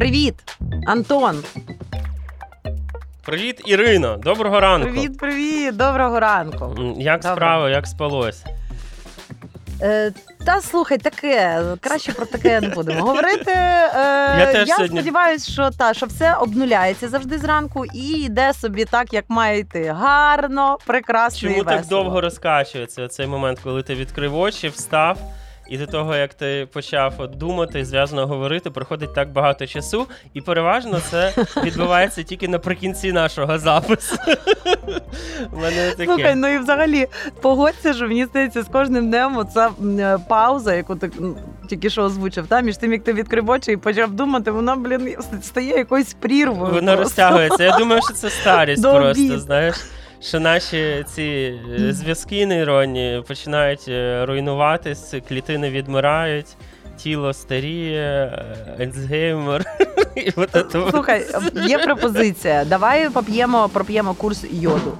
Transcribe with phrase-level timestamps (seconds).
[0.00, 0.34] Привіт,
[0.86, 1.42] Антон.
[3.24, 4.16] Привіт, Ірино.
[4.16, 4.90] Доброго ранку.
[4.90, 6.94] Привіт, привіт, доброго ранку.
[6.98, 7.36] Як Добре.
[7.36, 8.44] справа, як спалось?
[9.82, 10.12] Е,
[10.46, 13.50] та слухай, таке краще про таке не будемо говорити.
[13.50, 18.52] Е, Я теж я сьогодні- сподіваюся, що та що все обнуляється завжди зранку і йде
[18.54, 19.94] собі так, як має йти.
[19.98, 25.18] Гарно, прекрасно і Чому так довго розкачується цей момент, коли ти відкрив очі, встав,
[25.70, 30.40] і до того, як ти почав от думати, зв'язано говорити, проходить так багато часу, і
[30.40, 31.32] переважно це
[31.64, 34.16] відбувається тільки наприкінці нашого запису.
[35.52, 36.04] Мене таке.
[36.04, 37.06] Слухай, ну і взагалі
[37.42, 41.10] погодься, що мені здається, з кожним днем оця е, пауза, яку ти
[41.68, 45.16] тільки що озвучив, та між тим, як ти відкрив очі і почав думати, вона, блін,
[45.42, 46.72] стає якоюсь прірвою.
[46.74, 47.02] Воно просто.
[47.02, 47.64] розтягується.
[47.64, 49.40] Я думаю, що це старість До просто, обід.
[49.40, 49.76] знаєш.
[50.22, 51.22] Що наші ці
[51.80, 56.46] е, зв'язки нейронні починають е, руйнуватись, клітини відмирають,
[56.96, 59.64] тіло старіє, е, Альцгеймер.
[60.16, 60.32] І.
[60.90, 61.26] Слухай,
[61.66, 62.64] є пропозиція.
[62.64, 64.98] Давай поп'ємо, проп'ємо курс йоду.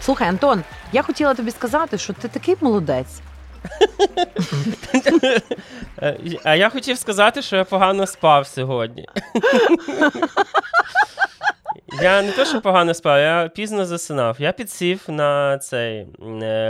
[0.00, 3.20] Слухай, Антон, я хотіла тобі сказати, що ти такий молодець.
[6.02, 9.08] Е, А я хотів сказати, що я погано спав сьогодні.
[12.02, 14.36] Я не то, що погано спав, я пізно засинав.
[14.38, 16.06] Я підсів на цей е,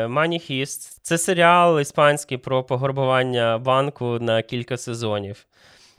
[0.06, 0.66] Money
[1.02, 5.46] Це серіал іспанський про пограбування банку на кілька сезонів.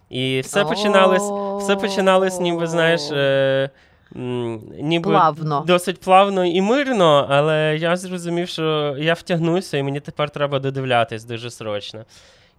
[0.10, 3.02] І все починалось, все починалось, ніби знаєш.
[4.16, 5.64] Ніби Плавно.
[5.68, 11.24] досить плавно і мирно, але я зрозумів, що я втягнуся, і мені тепер треба додивлятись
[11.24, 12.06] дуже срочно.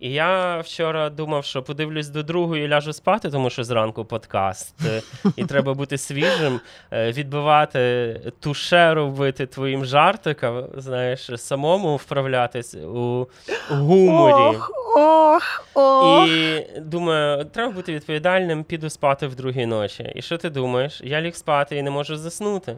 [0.00, 5.02] І я вчора думав, що подивлюсь до другої ляжу спати, тому що зранку подкаст, е,
[5.36, 6.60] і треба бути свіжим,
[6.92, 13.28] е, відбивати туше робити твоїм жартикам, знаєш, самому вправлятись у
[13.70, 14.56] гуморі.
[14.56, 16.28] Ох, ох, ох.
[16.28, 20.12] І думаю, треба бути відповідальним, піду спати в другій ночі.
[20.14, 21.00] І що ти думаєш?
[21.04, 22.76] Я ліг спати і не можу заснути.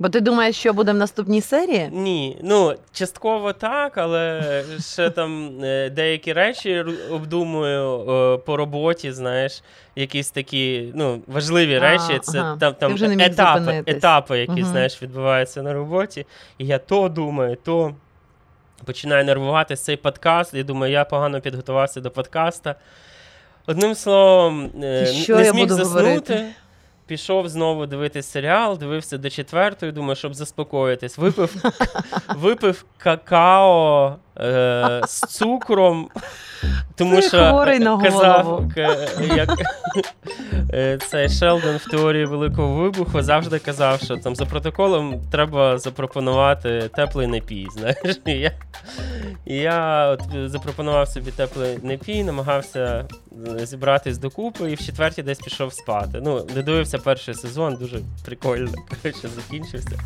[0.00, 1.88] Бо ти думаєш, що буде в наступній серії?
[1.92, 4.42] Ні, ну частково так, але
[4.80, 9.62] ще там е, деякі речі обдумую по роботі, знаєш,
[9.96, 12.18] якісь такі ну, важливі А, речі.
[12.22, 12.56] Це ага.
[12.56, 14.64] там, там етапи, етапи, які Мгм.
[14.64, 16.26] знаєш, відбуваються на роботі.
[16.58, 17.94] І я то думаю, то
[18.84, 22.74] починаю нервуватися цей подкаст, і думаю, я погано підготувався до подкаста.
[23.66, 26.00] Одним словом, е, що не я зміг буду заснути.
[26.00, 26.44] говорити?
[27.10, 31.18] Пішов знову дивитись серіал, дивився до четвертої, думаю, щоб заспокоїтись.
[31.18, 31.54] Випив,
[32.36, 36.08] випив какао е, з цукром,
[36.96, 38.64] тому Ти що хворий на казав,
[39.36, 39.50] як
[40.72, 46.90] е, цей Шелдон в теорії великого вибуху завжди казав, що там за протоколом треба запропонувати
[46.94, 47.66] теплий напій.
[47.72, 48.52] Знаєш, і я,
[49.46, 53.04] і я от запропонував собі теплий напій, намагався
[53.60, 56.20] е, зібратись докупи, і в четвертій десь пішов спати.
[56.22, 58.72] Ну, додивився перший сезон, дуже прикольно.
[59.02, 59.98] Коротше, закінчився.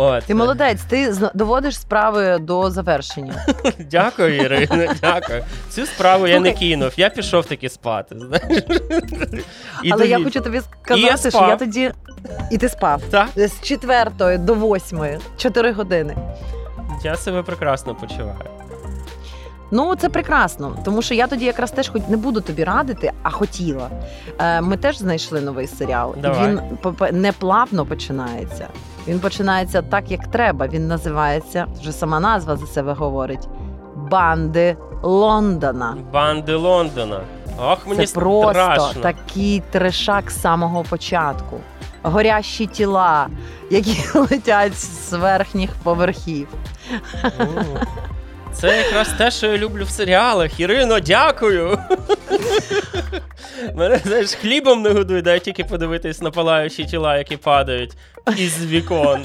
[0.00, 0.24] От.
[0.24, 3.46] Ти молодець, ти доводиш справи до завершення.
[3.78, 5.44] Дякую, Ірино, дякую.
[5.70, 8.16] Цю справу я не кинув, я пішов таки спати.
[8.18, 8.64] Знаєш?
[9.84, 11.92] І Але я хочу тобі сказати, я що я тоді.
[12.50, 13.02] І ти спав.
[13.10, 16.16] Так, З четвертої до восьмої, чотири години.
[17.04, 18.57] я себе прекрасно почуваю.
[19.70, 23.30] Ну, це прекрасно, тому що я тоді якраз теж хоч не буду тобі радити, а
[23.30, 23.88] хотіла.
[24.38, 26.14] Е, Ми теж знайшли новий серіал.
[26.22, 26.48] Давай.
[26.48, 26.60] він
[27.20, 28.68] не плавно починається.
[29.08, 30.66] Він починається так, як треба.
[30.66, 33.48] Він називається, вже сама назва за себе говорить:
[33.96, 35.96] Банди Лондона.
[36.12, 37.20] Банди Лондона.
[37.62, 39.02] Ох, мені Це просто страшно.
[39.02, 41.56] такий трешак з самого початку.
[42.02, 43.26] Горящі тіла,
[43.70, 46.48] які летять з верхніх поверхів.
[48.60, 50.60] Це якраз те, що я люблю в серіалах.
[50.60, 51.78] Ірино, дякую.
[53.74, 57.92] Мене знаєш, хлібом не годуй, дай тільки подивитись на палаючі тіла, які падають
[58.36, 59.24] із вікон.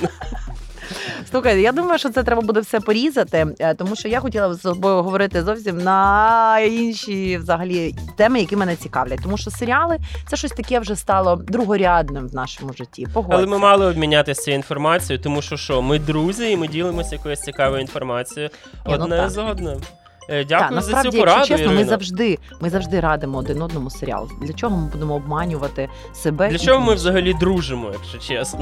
[1.31, 4.59] Слухай, я думаю, що це треба буде все порізати, е, тому що я хотіла з
[4.59, 9.19] тобою говорити зовсім на інші взагалі теми, які мене цікавлять.
[9.23, 9.97] Тому що серіали
[10.27, 13.07] це щось таке вже стало другорядним в нашому житті.
[13.13, 13.37] Погодься.
[13.37, 17.39] Але ми мали обмінятися цією інформацією, тому що що, ми друзі, і ми ділимося якоюсь
[17.39, 18.49] цікавою інформацією
[18.85, 19.81] ну одне ну, з одним.
[20.29, 21.37] Е, Так, Дякую за насправді, цю пораду.
[21.37, 24.29] якщо чесно, ми завжди, ми завжди радимо один одному серіал.
[24.41, 26.49] Для чого ми будемо обманювати себе?
[26.49, 28.59] Для чого ми взагалі дружимо, якщо чесно?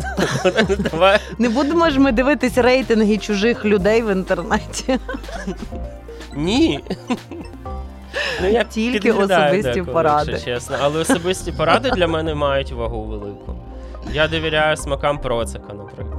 [0.92, 1.20] Давай.
[1.38, 5.00] не будемо ж ми дивитись рейтинги чужих людей в інтернеті?
[6.36, 6.80] Ні.
[8.42, 10.32] Ну, я Тільки особисті деколи, поради.
[10.32, 10.78] Якщо чесно.
[10.82, 13.56] Але особисті поради для мене мають вагу велику.
[14.14, 16.11] Я довіряю смакам процика, наприклад.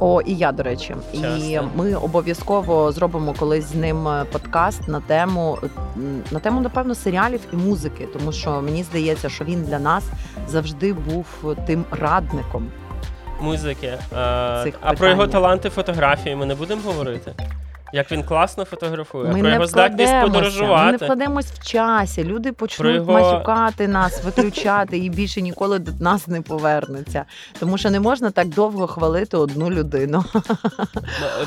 [0.00, 1.46] О, і я, до речі, Часто.
[1.46, 5.58] і ми обов'язково зробимо колись з ним е, подкаст на тему
[6.30, 10.04] на тему, напевно, серіалів і музики, тому що мені здається, що він для нас
[10.48, 11.26] завжди був
[11.66, 12.66] тим радником.
[13.40, 13.86] Музики.
[13.86, 17.32] Е, Цих а про його таланти фотографії ми не будемо говорити?
[17.94, 22.24] Як він класно фотографує, Ми про його здатність вкладемося, ми не вкладемось в часі.
[22.24, 27.24] Люди почнуть його- матюкати нас, виключати і більше ніколи до нас не повернуться.
[27.60, 30.24] Тому що не можна так довго хвалити одну людину.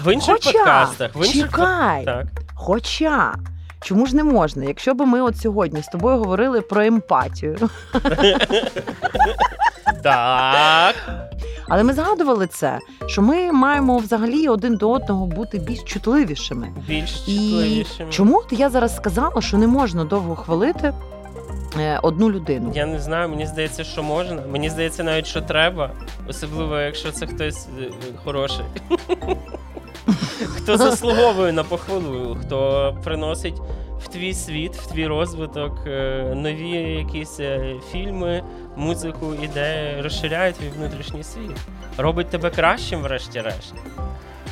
[0.04, 2.06] В інших Хоча, подкастах, в інших чекай.
[2.06, 2.26] Так.
[2.56, 3.36] Хоча.
[3.82, 4.64] Чому ж не можна?
[4.64, 7.58] Якщо би ми от сьогодні з тобою говорили про емпатію,
[10.04, 10.96] Так.
[11.70, 16.68] але ми згадували це, що ми маємо взагалі один до одного бути більш чутливішими.
[16.88, 18.12] Більш І чутливішими.
[18.12, 20.94] чому от я зараз сказала, що не можна довго хвалити
[21.80, 22.72] е, одну людину?
[22.76, 24.42] Я не знаю, мені здається, що можна.
[24.52, 25.92] Мені здається, навіть що треба,
[26.28, 27.92] особливо якщо це хтось е,
[28.24, 28.66] хороший.
[30.56, 33.56] Хто заслуговує на похвалу, хто приносить
[34.04, 36.70] в твій світ, в твій розвиток е, нові
[37.06, 38.44] якісь е, фільми,
[38.76, 41.58] музику, ідеї, розширяє твій внутрішній світ.
[41.98, 43.74] Робить тебе кращим, врешті-решт.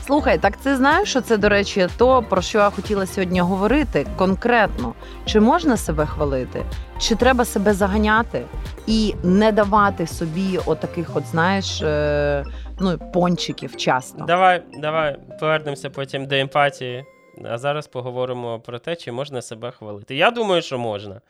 [0.05, 4.07] Слухай, так це знаєш, що це, до речі, то про що я хотіла сьогодні говорити
[4.17, 4.93] конкретно.
[5.25, 6.65] Чи можна себе хвалити,
[6.99, 8.45] чи треба себе заганяти
[8.87, 12.45] і не давати собі отаких, от знаєш, е,
[12.79, 14.25] ну пончиків часто.
[14.25, 17.05] Давай, давай повернемося потім до емпатії.
[17.45, 20.15] А зараз поговоримо про те, чи можна себе хвалити.
[20.15, 21.21] Я думаю, що можна.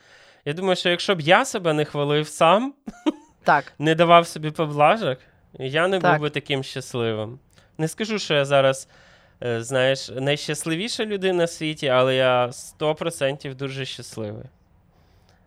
[0.45, 2.74] Я думаю, що якщо б я себе не хвалив сам,
[3.44, 5.18] Так, не давав собі поблажок,
[5.60, 6.12] я не Так.
[6.12, 7.39] був би таким щасливим.
[7.77, 8.88] Не скажу, що я зараз,
[9.44, 14.45] е, знаєш, найщасливіша людина в світі, але я 100% дуже щасливий.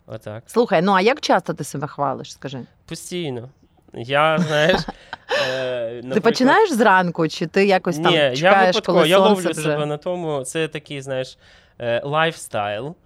[0.06, 0.42] Отак.
[0.46, 2.32] слухай, ну а як часто ти себе хвалиш?
[2.32, 3.48] Скажи, Постійно.
[3.94, 4.80] Я, знаєш.
[5.50, 9.30] е, ти починаєш зранку, чи ти якось там Ні, я чекаєш, випадково, коли я сонце
[9.30, 9.62] ловлю вже...
[9.62, 10.44] себе на тому.
[10.44, 11.38] Це такий, знаєш,
[11.78, 12.94] е, лайфстайл.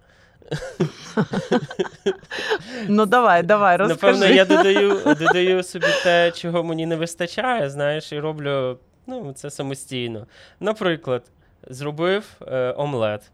[2.87, 4.13] Ну давай, давай, розкажи.
[4.13, 9.49] Напевно, я додаю, додаю собі те, чого мені не вистачає, знаєш, і роблю ну, це
[9.49, 10.27] самостійно.
[10.59, 11.23] Наприклад,
[11.67, 13.31] зробив е, омлет.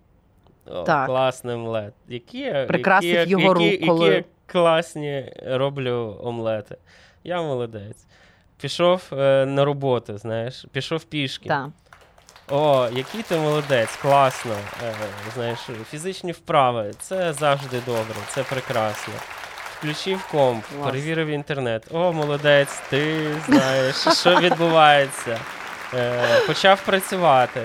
[0.65, 1.05] О, Так.
[1.05, 1.93] Класний омлет.
[2.07, 6.77] Які, Прикрасив які, його які, рук, коли- які класні роблю омлети.
[7.23, 8.05] Я молодець.
[8.61, 11.49] Пішов е, на роботу, знаєш, пішов пішки.
[11.49, 11.69] Так.
[12.51, 14.55] О, який ти молодець, класно.
[14.83, 14.93] Е,
[15.35, 19.13] знаєш, фізичні вправи це завжди добре, це прекрасно.
[19.79, 20.85] Включив комп, Клас.
[20.85, 21.83] перевірив інтернет.
[21.91, 25.39] О, молодець, ти знаєш, що відбувається.
[25.93, 27.61] Е, почав працювати.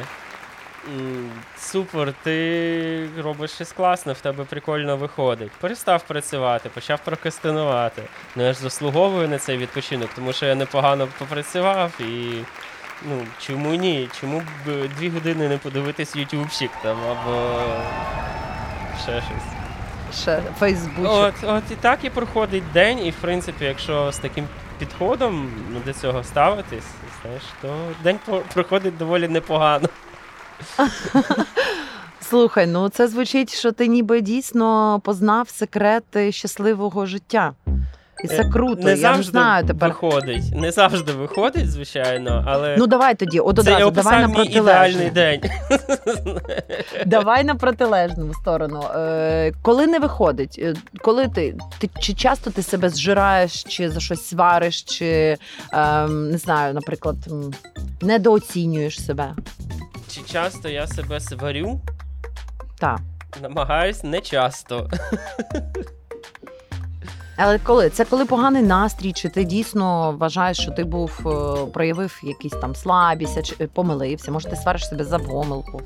[1.58, 5.50] Супер, ти робиш щось класне, в тебе прикольно виходить.
[5.61, 8.02] Перестав працювати, почав прокрастинувати.
[8.37, 12.44] Ну я ж заслуговую на цей відпочинок, тому що я непогано попрацював і.
[13.08, 14.08] Ну, чому ні?
[14.20, 17.56] Чому б дві години не подивитись ютубчик там або
[19.02, 19.54] ще щось.
[20.22, 21.11] Ще Фейсбучик.
[21.11, 25.81] От, от і так і проходить день, і в принципі, якщо з таким підходом ну,
[25.87, 26.84] до цього ставитись,
[27.22, 28.19] знаєш, то день
[28.55, 29.88] проходить доволі непогано.
[32.20, 37.54] Слухай, ну це звучить, що ти ніби дійсно познав секрети щасливого життя.
[38.25, 38.83] І це Е, круто.
[38.83, 39.88] Не я завжди не знаю тепер.
[39.88, 40.54] виходить.
[40.54, 45.11] Не завжди виходить, звичайно, але Ну давай тоді, от це одразу давай на протилежну.
[45.11, 45.40] день.
[47.07, 48.83] Давай на протилежну сторону.
[48.97, 54.00] Е, коли не виходить, Е, коли ти, ти чи часто ти себе зжираєш, чи за
[54.00, 55.37] щось свариш, чи
[55.73, 57.16] ем, не знаю, наприклад,
[58.02, 59.35] недооцінюєш себе.
[60.14, 61.81] Чи часто я себе сварю?
[62.78, 63.00] Так.
[63.43, 64.90] Намагаюсь не часто.
[67.37, 72.21] Але коли це коли поганий настрій, чи ти дійсно вважаєш, що ти був е, проявив
[72.23, 74.33] якісь там слабість, чи помилився?
[74.33, 75.81] Може, ти свариш себе за помилку?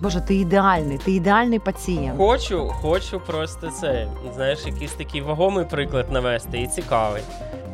[0.00, 2.16] Боже, ти ідеальний, ти ідеальний пацієнт.
[2.16, 7.22] Хочу, хочу просто це, знаєш, якийсь такий вагомий приклад навести і цікавий.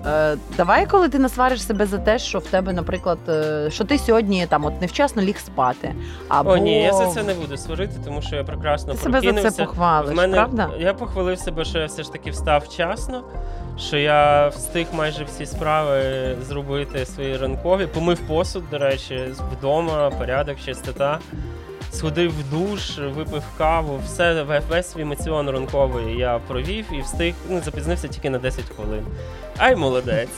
[0.07, 3.99] Е, давай, коли ти насвариш себе за те, що в тебе, наприклад, е, що ти
[3.99, 5.95] сьогодні там от невчасно ліг спати.
[6.29, 9.21] Або О, ні, я за це не буду сварити, тому що я прекрасно ти себе
[9.21, 9.51] за прокинувся.
[9.51, 10.71] це похвалиш, В мене правда?
[10.79, 13.23] я похвалив себе, що я все ж таки встав вчасно,
[13.79, 16.03] що я встиг майже всі справи
[16.49, 17.87] зробити свої ранкові.
[17.87, 19.21] Помив посуд, до речі,
[19.53, 21.19] вдома, порядок, чистота.
[21.95, 27.35] Сходив в душ, випив каву, все ве- весь свій емоціон ранковий я провів і встиг.
[27.49, 29.07] Ну, запізнився тільки на 10 хвилин.
[29.59, 30.29] Ай, молодець.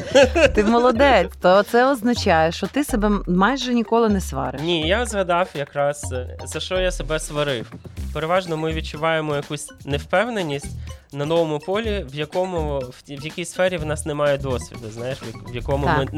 [0.54, 4.60] Ти молодець, то це означає, що ти себе майже ніколи не свариш.
[4.62, 7.72] Ні, я згадав якраз за що я себе сварив.
[8.14, 10.70] Переважно ми відчуваємо якусь невпевненість
[11.12, 15.26] на новому полі, в якому в, в якій сфері в нас немає досвіду, знаєш, в,
[15.26, 16.14] як- в якому ми Так.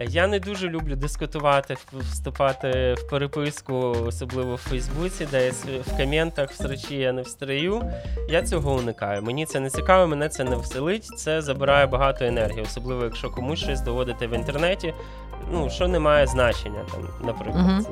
[0.00, 1.76] Я не дуже люблю дискутувати,
[2.10, 3.74] вступати в переписку,
[4.06, 7.82] особливо в Фейсбуці, десь в коментах в срачі я не встрію.
[8.28, 9.22] Я цього уникаю.
[9.22, 11.04] Мені це не цікаво, мене це не вселить.
[11.04, 14.94] Це забирає багато енергії, особливо якщо комусь щось доводити в інтернеті,
[15.52, 17.66] ну що не має значення, там, наприклад.
[17.66, 17.86] Мгм.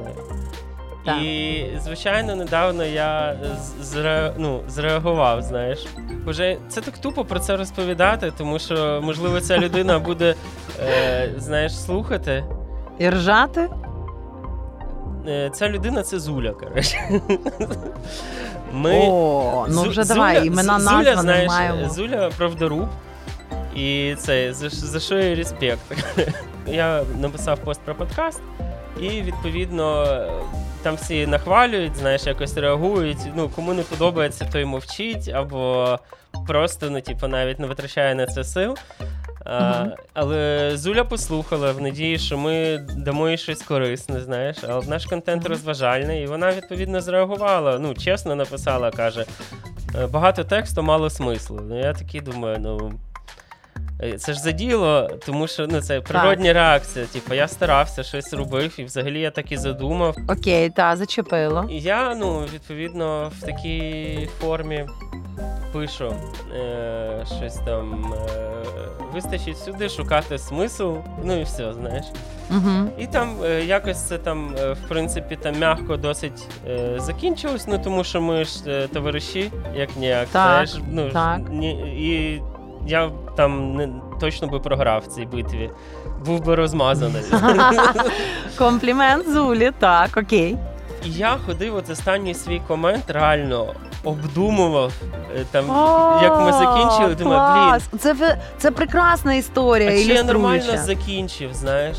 [1.07, 1.23] Знаєш.
[1.23, 1.23] Так.
[1.23, 3.37] І, звичайно, недавно я
[3.81, 5.87] зре, ну, зреагував, знаєш.
[6.27, 10.35] Уже це так тупо про це розповідати, тому що, можливо, ця людина буде,
[10.89, 12.45] е, знаєш, слухати.
[12.99, 13.69] І ржати?
[15.29, 16.99] Е, ця людина це Зуля, коротше.
[18.73, 19.01] Ми...
[19.03, 21.89] О, ну Зу- вже давай, Зуля- імена назва Зуля, не маємо.
[21.89, 22.89] Зуля правдоруб.
[23.77, 25.81] І це за, за що їй респект.
[26.67, 28.41] Я написав пост про подкаст,
[29.01, 30.07] і відповідно
[30.87, 33.19] там всі нахвалюють, знаєш, якось реагують.
[33.37, 35.99] Ну, кому не подобається, той мовчить, або
[36.47, 38.77] просто, ну, типу, навіть не витрачає на це сил.
[39.45, 39.93] А, Мгм.
[40.15, 44.57] але Зуля послухала в надії, що ми дамо їй щось корисне, знаєш.
[44.69, 45.53] Але наш контент Мгм.
[45.53, 47.79] розважальний, і вона відповідно зреагувала.
[47.79, 49.25] Ну, чесно написала, каже:
[49.99, 51.61] «Е, багато тексту, мало смислу.
[51.69, 52.93] Ну, я такий думаю, ну.
[54.03, 57.07] Е, Це ж за діло, тому що ну, це природня реакція.
[57.07, 60.17] Типу, я старався, щось робив, і взагалі я так і задумав.
[60.29, 61.67] Окей, та зачепило.
[61.71, 64.87] І я, ну, відповідно, в такій формі
[65.73, 66.15] пишу
[66.57, 68.15] е, щось там.
[68.15, 68.57] Е,
[69.17, 70.93] вистачить сюди шукати смисл,
[71.25, 72.05] ну і все, знаєш.
[72.51, 72.91] Угу.
[72.99, 77.79] І там е, якось це там, е, в принципі, там м'яко досить е, закінчилось, ну
[77.85, 80.29] тому що ми ж е, товариші, як ніяк.
[80.29, 81.41] Так, знаєш, ну, так.
[81.51, 82.43] Ні, і
[82.87, 83.89] я там не,
[84.21, 85.71] точно би програв в цій битві.
[86.27, 87.23] Був би розмазаний.
[88.59, 90.57] Комплімент Зулі, так, окей.
[91.05, 93.75] І я ходив от останній свій комент, реально
[94.05, 94.93] обдумував
[95.37, 95.65] е, там,
[96.23, 98.01] як ми закінчили, думаю, блін!
[98.01, 99.91] Це, це прекрасна історія.
[99.91, 101.97] а чи я нормально закінчив, знаєш?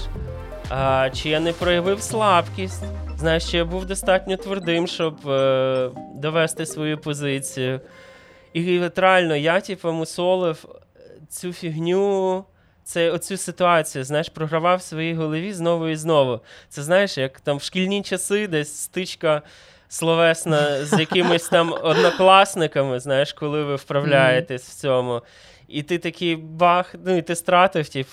[0.70, 2.84] А, чи я не проявив слабкість?
[3.17, 7.79] Знаєш, чи я був достатньо твердим, щоб е, довести свою позицію.
[8.54, 10.66] І от реально, я, типу, мусолив
[11.30, 12.46] цю фігню,
[12.84, 16.39] це оцю ситуацію, знаєш, програвав в своїй голові знову і знову.
[16.70, 19.42] Це знаєш, як там в шкільні часи десь стичка
[19.89, 25.22] словесна з якимись там однокласниками, знаєш, коли ви вправляєтесь в цьому.
[25.68, 28.10] І ти такий бах, ну і ти стратив, типу,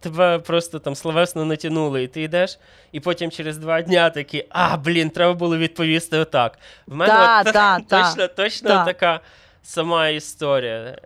[0.00, 2.58] тебе просто там словесно натягнули, і ти йдеш,
[2.92, 6.58] і потім через два дня такий, а, блін, треба було відповісти отак.
[6.86, 8.84] В мене Та, от, та, точно, точно та.
[8.84, 9.20] така
[9.64, 10.98] сама історія.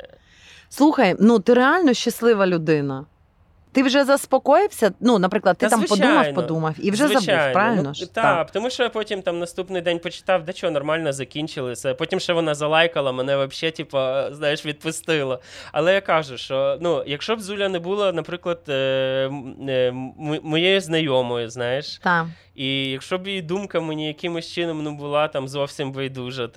[0.69, 3.05] Слухай, ну ти реально щаслива людина.
[3.73, 4.93] Ти вже заспокоївся?
[5.01, 6.35] Ну, наприклад, ти Та там подумав, звичайно.
[6.43, 7.41] подумав і вже Звичайно.
[7.43, 8.15] забув, правильно Ну, ж?
[8.15, 11.95] так, тому що я потім там наступний день почитав, де що нормально закінчилося.
[11.95, 13.99] Потім ще вона залайкала, мене взагалі, типу,
[14.31, 15.39] знаєш, відпустила.
[15.73, 18.73] Але я кажу, що ну, якщо б Зуля не була, наприклад, е,
[19.69, 19.93] е,
[20.43, 22.27] моєю знайомою, знаєш, Так.
[22.55, 26.49] і якщо б її думка мені якимось чином не була там зовсім байдужа,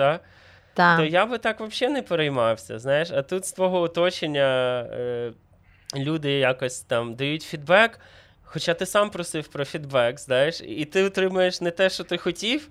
[0.73, 2.79] та, то я би так взагалі не переймався.
[2.79, 5.31] Знаєш, а тут з твого оточення е,
[5.95, 7.99] люди якось там дають фідбек.
[8.43, 12.69] Хоча ти сам просив про фідбек, знаєш, і ти отримуєш не те, що ти хотів,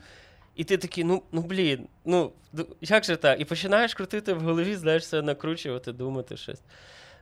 [0.56, 2.32] і ти такий, ну, ну блін, ну
[2.80, 3.40] як же так?
[3.40, 6.60] І починаєш крутити в голові, знаєш, все накручувати, думати щось.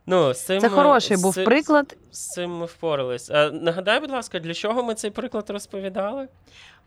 [0.07, 1.97] Ну, з цим, Це ми- хороший з був приклад.
[2.11, 3.31] З цим ми впорались.
[3.31, 6.29] А, нагадай, будь ласка, для чого ми цей приклад розповідали?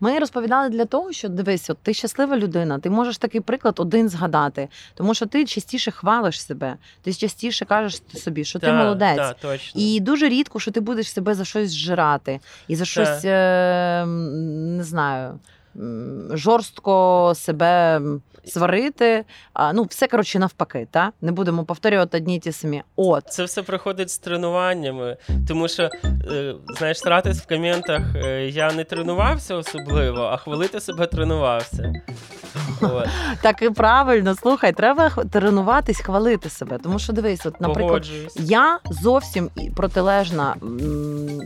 [0.02, 4.08] Ми розповідали для того, що дивись, от ти щаслива людина, ти можеш такий приклад один
[4.08, 9.16] згадати, тому що ти частіше хвалиш себе, ти частіше кажеш собі, що ти молодець.
[9.16, 9.80] та, точно.
[9.80, 14.84] І дуже рідко, що ти будеш себе за щось зжирати і за щось, е, не
[14.84, 15.38] знаю,
[16.30, 18.00] жорстко себе
[18.44, 19.24] сварити.
[19.52, 21.12] А, ну, все коротше навпаки, та?
[21.20, 22.82] не будемо повторювати одні й ті самі.
[22.96, 23.24] От.
[23.28, 25.16] Це все приходить з тренуваннями,
[25.48, 31.06] тому що, е, знаєш, стратись в коментах е, я не тренувався особливо, а хвалити себе
[31.06, 31.92] тренувався.
[32.80, 33.08] От,
[33.42, 36.78] Так і правильно, слухай, треба тренуватись, хвалити себе.
[36.82, 38.06] Тому що дивись, от, наприклад.
[38.36, 40.56] Я зовсім протилежна,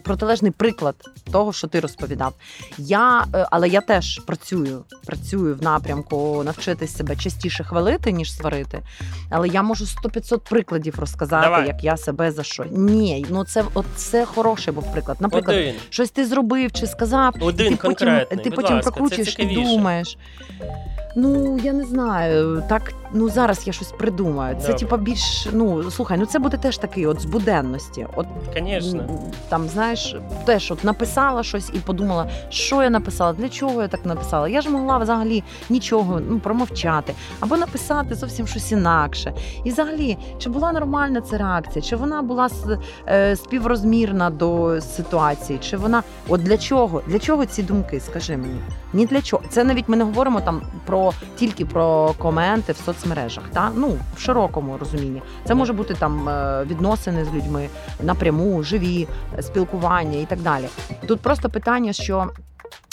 [0.05, 0.95] протилежний приклад
[1.33, 2.35] того, що ти розповідав.
[2.79, 6.43] Я, е, але я теж працюю, працюю в напрямку
[6.87, 8.83] навчитись себе частіше хвалити, ніж сварити.
[9.31, 11.67] Але я можу 100-500 прикладів розказати, Давай.
[11.67, 12.65] як я себе за що.
[12.71, 15.17] Ні, ну це от це хороший був приклад.
[15.21, 15.75] Наприклад, Один.
[15.91, 20.19] щось ти зробив чи сказав, Один і ти потім, ти потім ласка, прокручуєш і думаєш.
[21.19, 22.63] Ну, я не знаю.
[22.69, 24.57] Так ну зараз я щось придумаю.
[24.57, 24.79] Це Добре.
[24.79, 28.07] типа більш ну слухай, ну це буде теж такий от з буденності.
[28.17, 28.27] От
[28.57, 29.09] Звісно.
[29.49, 34.07] там знаєш, теж от написала щось і подумала, що я написала, для чого я так
[34.07, 34.49] написала.
[34.49, 36.76] Я ж могла взагалі нічого ну промовчати
[37.41, 39.33] або написати зовсім щось інакше.
[39.65, 42.49] І взагалі, чи була нормальна ця реакція, чи вона була
[43.09, 47.03] е, співрозмірна до ситуації, чи вона от для чого?
[47.07, 48.01] Для чого ці думки?
[48.01, 48.61] Скажи мені.
[48.93, 49.43] Ні для чого.
[49.49, 54.21] Це навіть ми не говоримо там про тільки про коменти в соцмережах, та ну в
[54.21, 55.23] широкому розумінні.
[55.45, 57.69] Це може бути там е, відносини з людьми
[58.03, 60.65] напряму, живі е, спілкування і так далі.
[61.07, 62.27] Тут просто питання, що.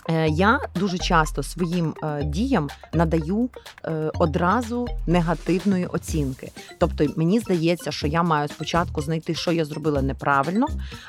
[0.09, 3.49] Е, Я дуже часто своїм е, діям надаю
[3.85, 6.51] е, одразу негативної оцінки.
[6.79, 10.67] Тобто мені здається, що я маю спочатку знайти, що я зробила неправильно,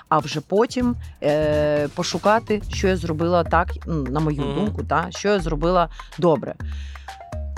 [0.08, 0.96] а вже потім
[1.94, 4.54] пошукати, що я зробила так, на мою Мгм.
[4.54, 6.54] думку, та, що я зробила добре.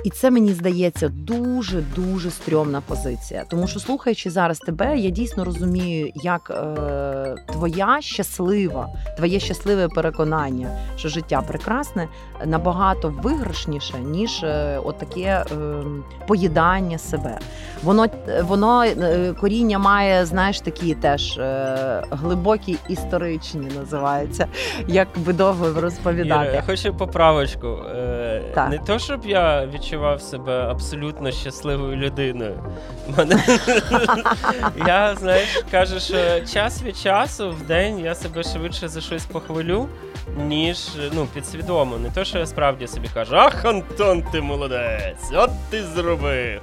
[0.07, 3.45] І це мені здається дуже дуже стрьомна позиція.
[3.49, 10.79] Тому що слухаючи зараз тебе, я дійсно розумію, як е, твоя щаслива, твоє щасливе переконання,
[10.97, 12.09] що життя прекрасне,
[12.45, 15.85] набагато виграшніше, ніж е, отаке е,
[16.27, 17.39] поїдання себе.
[17.83, 18.07] Воно
[18.43, 24.47] воно е, коріння має, знаєш, такі теж е, глибокі історичні називаються,
[24.89, 26.45] як би довго розповідати.
[26.45, 27.67] Іра, я хочу поправочку.
[27.67, 28.69] Е.
[28.71, 29.67] Не то, щоб я
[29.97, 32.65] відчував себе абсолютно щасливою людиною.
[33.17, 33.45] Мене...
[34.87, 36.17] я, знаєш, кажу, що
[36.53, 39.89] час від часу в день я себе швидше за щось похвалю,
[40.37, 40.79] ніж
[41.13, 41.99] ну, підсвідомо.
[41.99, 46.61] Не то, що я справді собі кажу, ах, Антон, ти молодець, от ти зробив.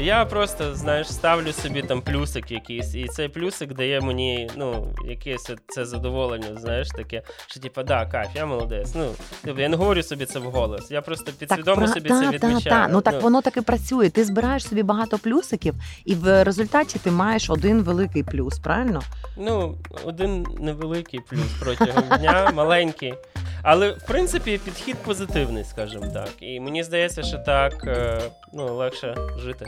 [0.00, 5.50] Я просто, знаєш, ставлю собі там плюсик якийсь, і цей плюсик дає мені, ну, якесь
[5.68, 8.94] це задоволення, знаєш, таке, що типа, да, кайф, я молодець.
[8.94, 9.10] Ну,
[9.44, 10.90] типу, я не говорю собі це вголос.
[10.90, 12.86] Я просто підсвідомо пра- собі та, це та, відмічаю.
[12.86, 12.88] та.
[12.88, 14.10] Ну так воно так і працює.
[14.10, 15.74] Ти збираєш собі багато плюсиків,
[16.04, 19.02] і в результаті ти маєш один великий плюс, правильно?
[19.36, 23.14] Ну, один невеликий плюс протягом дня, маленький.
[23.62, 26.28] Але в принципі підхід позитивний, скажімо так.
[26.40, 28.20] І мені здається, що так е,
[28.52, 29.66] ну, легше жити.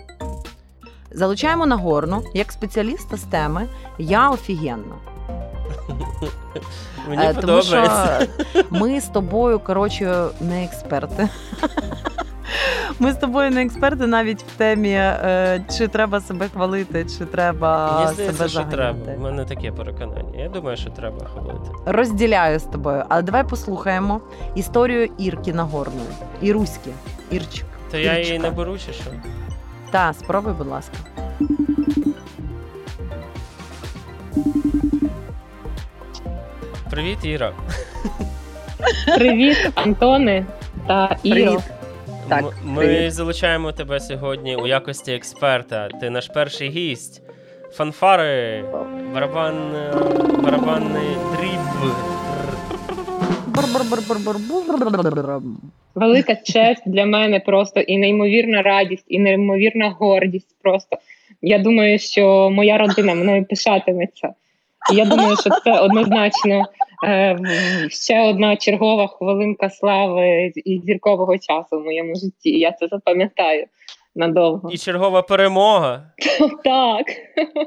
[1.12, 3.66] Залучаємо Нагорну як спеціаліста з теми
[3.98, 4.94] Я офігенна.
[7.08, 8.26] Мені Е, Тому подобається.
[8.52, 11.28] що ми з тобою, коротше, не експерти.
[12.98, 17.92] Ми з тобою не експерти навіть в темі, е, чи треба себе хвалити, чи треба
[18.00, 18.98] Мені здається, себе що треба.
[19.16, 20.42] У мене таке переконання.
[20.42, 21.70] Я думаю, що треба хвалити.
[21.86, 23.04] Розділяю з тобою.
[23.08, 24.20] Але давай послухаємо
[24.54, 26.08] історію Ірки Нагорної.
[26.40, 26.90] Іруськи.
[27.30, 27.66] Ірчик.
[27.90, 28.50] То я її Ірочка.
[28.50, 29.10] наберу чи що?
[29.90, 30.96] Та, спробуй, будь ласка.
[36.90, 37.52] Привіт, Іра.
[39.16, 40.46] Привіт, Антоне
[40.86, 41.62] та Іро.
[42.28, 43.12] Так, М- Ми привіт.
[43.12, 45.88] залучаємо тебе сьогодні у якості експерта.
[46.00, 47.22] Ти наш перший гість.
[47.72, 48.64] Фанфари,
[49.14, 49.92] барабан, е,
[50.42, 51.60] барабанний дріб.
[55.94, 60.56] Велика честь для мене просто і неймовірна радість, і неймовірна гордість.
[60.62, 60.98] Просто
[61.42, 64.34] я думаю, що моя родина мною пишатиметься.
[64.92, 66.64] І я думаю, що це однозначно
[67.06, 67.38] е,
[67.88, 72.50] ще одна чергова хвилинка слави і зіркового часу в моєму житті.
[72.50, 73.66] Я це запам'ятаю
[74.14, 74.70] надовго.
[74.70, 76.02] І чергова перемога.
[76.64, 77.06] Так.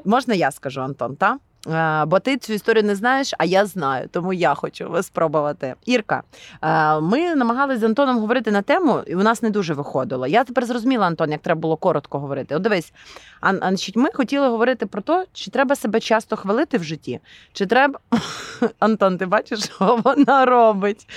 [0.06, 1.38] Можна я скажу, Антон, та?
[1.68, 5.76] Е, Бо ти цю історію не знаєш, а я знаю, тому я хочу спробувати.
[5.86, 6.24] Ірка,
[6.62, 10.28] е, ми намагалися з Антоном говорити на тему, і у нас не дуже виходило.
[10.28, 12.56] Я тепер зрозуміла, Антон, як треба було коротко говорити.
[12.56, 12.94] От дивись,
[13.42, 17.20] значить, ми хотіли говорити про те, чи треба себе часто хвалити в житті,
[17.54, 18.00] чи треба.
[18.80, 21.08] Антон, ти бачиш, що вона робить?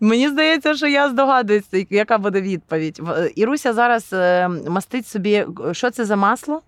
[0.00, 3.00] Мені здається, що я здогадуюся, яка буде відповідь.
[3.34, 6.62] Іруся зараз е, мастить собі, що це за масло?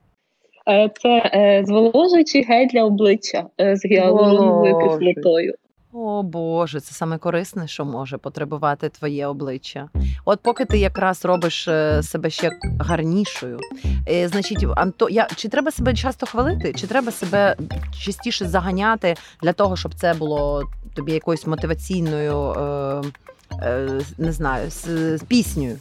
[0.68, 5.54] Е, Це е, зволожуючий гель для обличчя е, з гіалуроновою кислотою.
[5.92, 9.88] О Боже, це саме корисне, що може потребувати твоє обличчя.
[10.24, 11.68] От поки ти якраз робиш
[12.02, 12.50] себе ще
[12.80, 13.60] гарнішою.
[14.24, 17.56] Значить, Анто, я, чи треба себе часто хвалити, чи треба себе
[18.00, 20.62] частіше заганяти для того, щоб це було
[20.96, 22.52] тобі якоюсь мотиваційною.
[22.52, 23.02] Е,
[24.18, 25.78] не знаю, з, з піснею.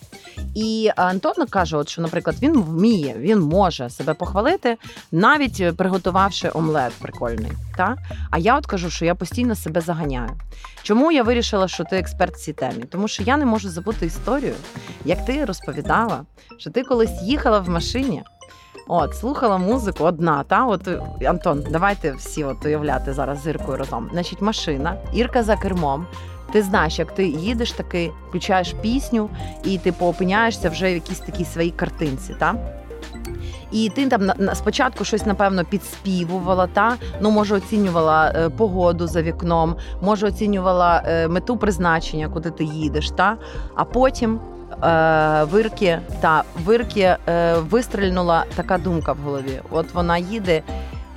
[0.55, 4.77] І Антон каже, от, що, наприклад, він вміє, він може себе похвалити,
[5.11, 7.51] навіть е, приготувавши омлет прикольний.
[7.77, 7.95] Та?
[8.31, 10.29] А я от кажу, що я постійно себе заганяю.
[10.83, 12.83] Чому я вирішила, що ти експерт в цій темі?
[12.91, 14.53] Тому що я не можу забути історію,
[15.05, 16.25] як ти розповідала,
[16.57, 18.23] що ти колись їхала в машині.
[18.87, 23.77] От, слухала музику одна, та от е, Антон, давайте всі от уявляти зараз з Іркою
[23.77, 24.09] разом.
[24.11, 26.07] Значить, машина, Ірка за кермом,
[26.55, 29.29] Ти знаєш, як ти їдеш такий, включаєш пісню,
[29.63, 32.35] і типу опиняєшся вже в якійсь такій своїй картинці.
[32.39, 32.55] Та?
[33.71, 39.75] І ти там спочатку щось напевно підспівувала, та ну може оцінювала е, погоду за вікном,
[40.01, 43.37] може оцінювала е, мету призначення, куди ти їдеш, та
[43.75, 44.39] а потім
[44.83, 49.59] е, вирки та вирки е, вистрільнула така думка в голові.
[49.71, 50.61] От вона їде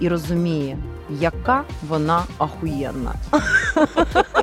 [0.01, 0.79] і розуміє,
[1.11, 3.13] яка вона ахуєнна.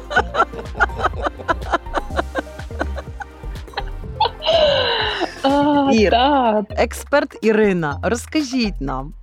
[5.87, 6.11] А, Ір.
[6.11, 6.65] так.
[6.69, 9.13] Експерт Ірина, розкажіть нам.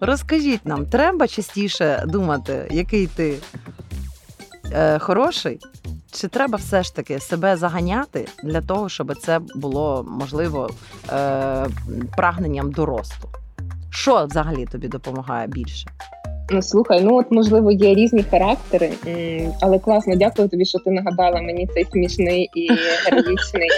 [0.00, 3.38] Розкажіть нам, треба частіше думати, який ти
[4.72, 5.58] е, хороший,
[6.12, 10.70] чи треба все ж таки себе заганяти для того, щоб це було можливо
[11.12, 11.66] е,
[12.16, 13.28] прагненням до росту?
[13.90, 15.86] Що взагалі тобі допомагає більше?
[16.50, 18.90] Ну слухай, ну от можливо є різні характери,
[19.60, 22.68] але класно, дякую тобі, що ти нагадала мені цей смішний і
[23.04, 23.68] героїчний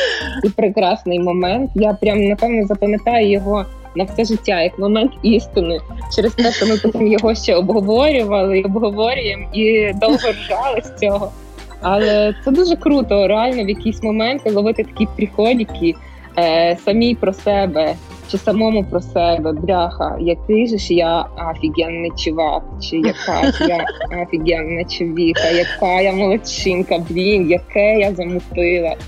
[0.45, 1.71] і прекрасний момент.
[1.75, 3.65] Я прям напевно запам'ятаю його
[3.97, 5.81] на все життя як момент істини
[6.17, 11.33] через те, що ми потім його ще обговорювали і обговорюємо і довго ржали з цього.
[11.81, 15.95] Але це дуже круто, реально в якісь моменти ловити такі приходики
[16.39, 17.95] е, самі про себе
[18.31, 23.87] чи самому про себе, бляха, який же ж я офігенний чувак, чи яка ж я
[24.23, 28.97] офігенна чоловіка, яка я молодчинка, блін, яке я замутила.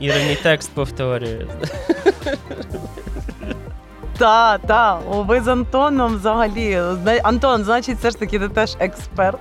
[0.00, 1.46] Іра текст повторює.
[4.18, 6.78] Та, та, ви з Антоном взагалі.
[7.22, 9.40] Антон, значить, все ж таки ти теж експерт.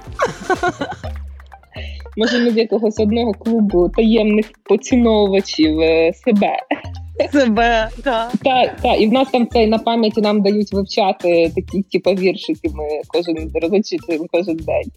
[2.17, 6.57] Може, ми з якогось одного клубу таємних поціновувачів е, себе.
[7.31, 7.89] Себе.
[8.03, 12.69] Так, так, і в нас там цей на пам'яті нам дають вивчати такі, типу, віршики.
[12.73, 14.91] Ми кожен розчитуємо кожен день.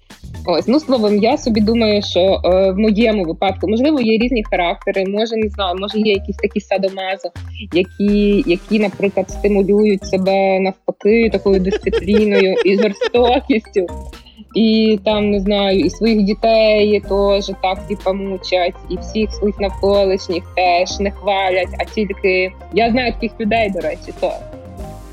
[0.46, 5.04] Ось, ну словом, я собі думаю, що е, в моєму випадку можливо є різні характери.
[5.06, 7.30] Може, не знаю, може є якісь такі садомазо,
[7.72, 13.86] які, які, наприклад, стимулюють себе навпаки такою дисципліною і жорстокістю.
[14.56, 20.44] І там не знаю, і своїх дітей теж так типа мучать, і всіх своїх навколишніх
[20.54, 24.32] теж не хвалять, а тільки я знаю таких людей, до речі, то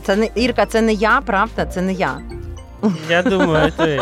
[0.04, 1.66] Це не Ірка, це не я, правда?
[1.66, 2.18] Це не я.
[3.10, 4.02] Я думаю, ти.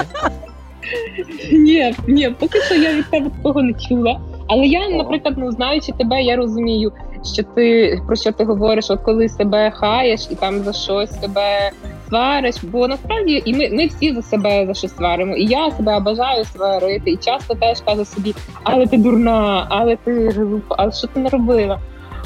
[1.51, 4.21] ні, ні, поки що я від тебе такого не чула.
[4.47, 6.91] Але я, наприклад, ну знаючи тебе, я розумію,
[7.25, 11.71] що ти про що ти говориш, от коли себе хаєш і там за щось себе
[12.09, 15.35] свариш, бо насправді і ми, ми всі за себе за щось сваримо.
[15.35, 20.29] І я себе бажаю сварити, і часто теж кажу собі, але ти дурна, але ти
[20.29, 21.79] глупа, але що ти не робила?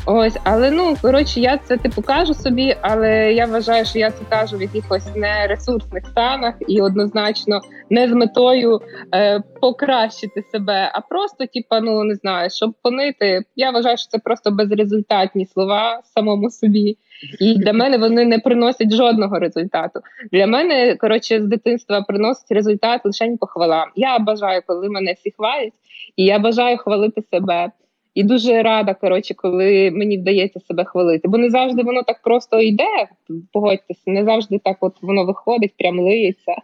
[0.07, 4.25] Ось, але ну коротше, я це типу кажу собі, але я вважаю, що я це
[4.29, 8.81] кажу в якихось нересурсних станах і однозначно не з метою
[9.15, 13.41] е, покращити себе, а просто, типа, ну не знаю, щоб понити.
[13.55, 16.97] Я вважаю, що це просто безрезультатні слова самому собі.
[17.39, 19.99] І для мене вони не приносять жодного результату.
[20.31, 23.87] Для мене коротше з дитинства приносить результат лише похвала.
[23.95, 25.73] Я бажаю, коли мене всі хвалять,
[26.15, 27.71] і я бажаю хвалити себе.
[28.15, 31.27] І дуже рада, коротше, коли мені вдається себе хвалити.
[31.27, 33.07] Бо не завжди воно так просто йде.
[33.53, 36.55] Погодьтеся, не завжди так от воно виходить, прям лиється.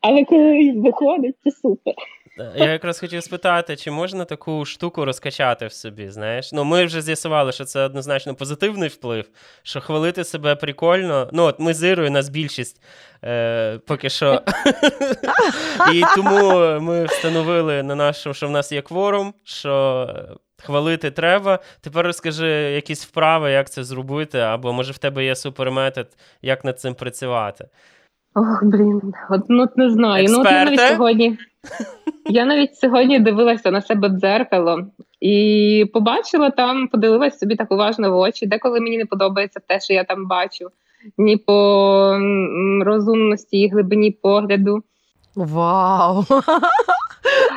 [0.00, 1.94] Але коли виходить, це супер.
[2.56, 6.52] Я якраз хотів спитати, чи можна таку штуку розкачати в собі, знаєш?
[6.52, 9.30] Ну, ми вже з'ясували, що це однозначно позитивний вплив,
[9.62, 11.28] що хвалити себе прикольно.
[11.32, 12.82] Ну, от ми з Ірою, нас більшість
[13.24, 14.42] е, поки що.
[15.94, 20.08] І тому ми встановили на нашу, що в нас є кворум, що
[20.62, 21.58] хвалити треба.
[21.80, 26.06] Тепер розкажи якісь вправи, як це зробити, або може в тебе є суперметод,
[26.42, 27.64] як над цим працювати.
[28.34, 30.26] Ох, блін, от ну не знаю.
[30.30, 31.38] Ну, от я навіть сьогодні.
[32.26, 34.86] Я навіть сьогодні дивилася на себе дзеркало
[35.20, 38.46] і побачила там, подивилася собі так уважно в очі.
[38.46, 40.68] Деколи мені не подобається те, що я там бачу,
[41.18, 42.18] ні по
[42.84, 44.82] розумності і глибині погляду.
[45.34, 46.24] Вау!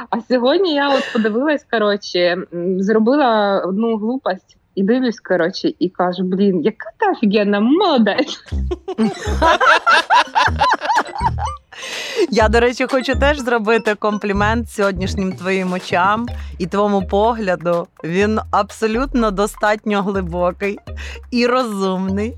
[0.10, 2.38] А сьогодні я от подивилась, коротше,
[2.80, 8.39] зробила одну глупость і дивлюсь, коротше, і кажу: блін, яка ти офігенна молодець.
[12.30, 17.88] Я, до речі, хочу теж зробити комплімент сьогоднішнім твоїм очам і твоєму погляду.
[18.04, 20.80] Він абсолютно достатньо глибокий
[21.32, 22.38] і розумний.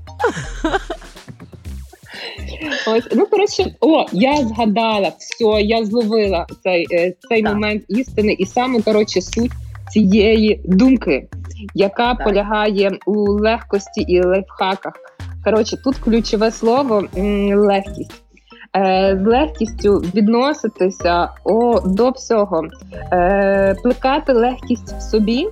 [2.86, 7.52] Ось, ну коротше, о, я згадала все, я зловила цей, е, цей Так.
[7.54, 9.52] момент істини, і саме коротше суть
[9.90, 11.28] цієї думки,
[11.74, 12.24] яка Так.
[12.26, 14.92] полягає у легкості і лайфхаках.
[15.44, 17.04] Коротше, тут ключове слово
[17.54, 18.22] легкість.
[18.76, 22.62] е, з легкістю відноситися о, до всього,
[23.12, 25.46] е, плекати легкість в собі.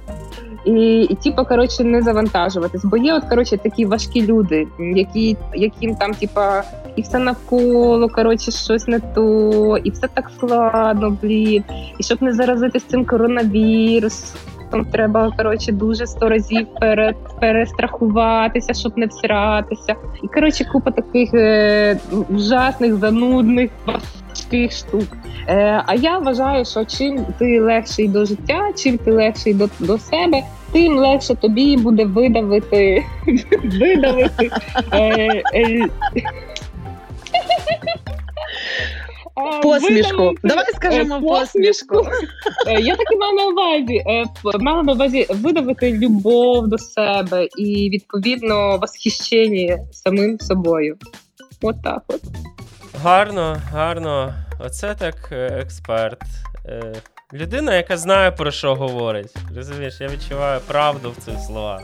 [0.66, 2.84] І, і типу, коротше, не завантажуватись.
[2.84, 6.62] Бо є от коротше такі важкі люди, які яким там, типа,
[6.96, 11.64] і все навколо, коротше, щось не то, і все так складно, блін.
[11.98, 14.38] І щоб не заразитись цим коронавірусом,
[14.92, 19.94] треба коротше дуже сто разів перед перестрахуватися, щоб не всратися.
[20.22, 21.98] І коротше, купа таких е,
[22.28, 25.06] ужасних, занудних, важких штук.
[25.48, 29.98] Е, А я вважаю, що чим ти легший до життя, чим ти легший до, до
[29.98, 30.42] себе.
[30.72, 33.04] Тим легше тобі буде видавити
[33.80, 34.50] видавити
[34.92, 35.86] е, е,
[39.62, 40.16] Посмішку.
[40.16, 42.06] Видавити, Давай скажемо е, посмішку.
[42.66, 44.04] Е, Я таки мала на увазі,
[44.58, 50.96] мала на увазі видавити любов до себе і відповідно восхищення самим собою.
[51.62, 52.20] От так от.
[53.02, 54.34] Гарно, гарно.
[54.60, 56.22] Оце так е, експерт.
[56.66, 56.94] Е,
[57.32, 59.34] Людина, яка знає про що говорить.
[59.56, 61.82] Розумієш, я відчуваю правду в цих словах.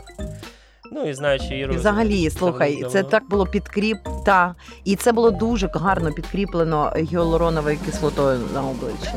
[0.95, 1.73] Ну і знаючи Іру.
[1.73, 7.77] Взагалі, слухай, давно- це так було підкріп, та і це було дуже гарно підкріплено гіалуроновою
[7.85, 9.09] кислотою на обличчі.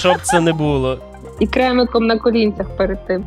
[0.00, 0.98] Щоб це не було.
[1.40, 3.24] І кремиком на колінцях перед тим.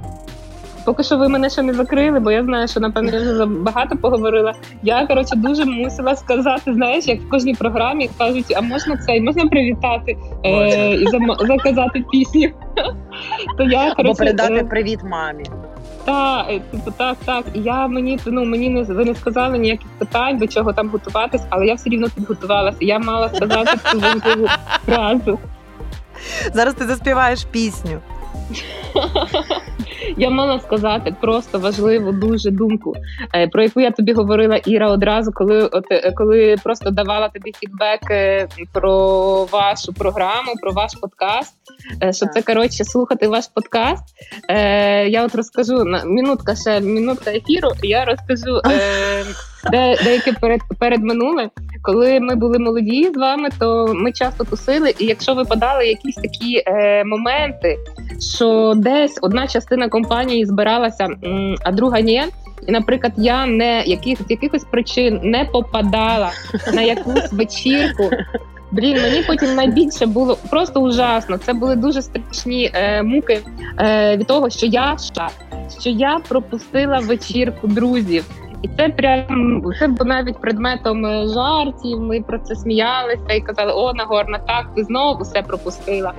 [0.85, 3.97] Поки що ви мене ще не закрили, бо я знаю, що напевно я вже багато
[3.97, 4.53] поговорила.
[4.83, 9.45] Я коротше дуже мусила сказати, знаєш, як в кожній програмі кажуть, а можна це, можна
[9.45, 12.49] привітати е, і зам- заказати пісню.
[13.57, 15.43] То я Або передати е, привіт мамі.
[16.05, 17.45] Так, е, типу, так, так.
[17.53, 21.41] І я мені ну мені не ви не сказали ніяких питань, до чого там готуватись,
[21.49, 22.77] але я все рівно підготувалася.
[22.81, 24.47] Я мала сказати цю важливу
[24.85, 25.39] фразу.
[26.53, 27.99] Зараз ти заспіваєш пісню.
[30.17, 32.93] Я мала сказати просто важливу дуже думку,
[33.35, 37.51] е, про яку я тобі говорила Іра одразу, коли от е, коли просто давала тобі
[37.59, 41.55] фідбек е, про вашу програму, про ваш подкаст.
[42.11, 44.03] Що це коротше слухати ваш подкаст.
[45.07, 47.69] Я от розкажу на минутка ще минутка ефіру.
[47.83, 48.61] Я розкажу
[49.71, 51.49] де деяке перед перед минуле.
[51.81, 56.63] Коли ми були молоді з вами, то ми часто тусили, і якщо випадали якісь такі
[56.65, 57.77] е, моменти,
[58.35, 61.07] що десь одна частина компанії збиралася,
[61.63, 62.23] а друга ні.
[62.67, 66.31] І, наприклад, я не яких з якихось причин не попадала
[66.73, 68.09] на якусь вечірку.
[68.71, 71.37] Блін, мені потім найбільше було просто ужасно.
[71.37, 73.41] Це були дуже страшні е, муки
[73.79, 74.97] е, від того, що я
[75.79, 78.25] що я пропустила вечірку друзів.
[78.63, 81.99] І це прям це було навіть предметом е, жартів.
[81.99, 86.13] Ми про це сміялися і казали: О, Нагорна, так ти знову все пропустила.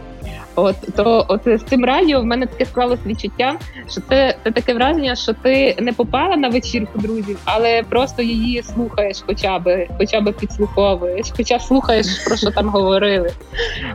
[0.57, 3.57] От то, от з цим радіо в мене таке склалось відчуття,
[3.91, 8.63] що це, це таке враження, що ти не попала на вечірку друзів, але просто її
[8.63, 13.31] слухаєш, хоча би, хоча би підслуховуєш, хоча слухаєш про що там говорили.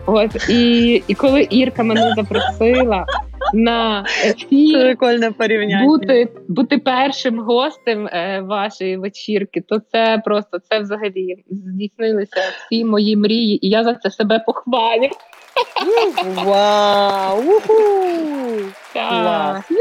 [0.05, 3.05] От і, і коли Ірка мене запросила
[3.53, 5.85] на ефір Прикольне порівняння.
[5.85, 13.17] бути, бути першим гостем е, вашої вечірки, то це просто це взагалі здійснилися всі мої
[13.17, 15.09] мрії, і я за це себе похвалю.
[16.35, 17.39] Вау!
[17.39, 17.73] уху!
[18.93, 19.71] Клас.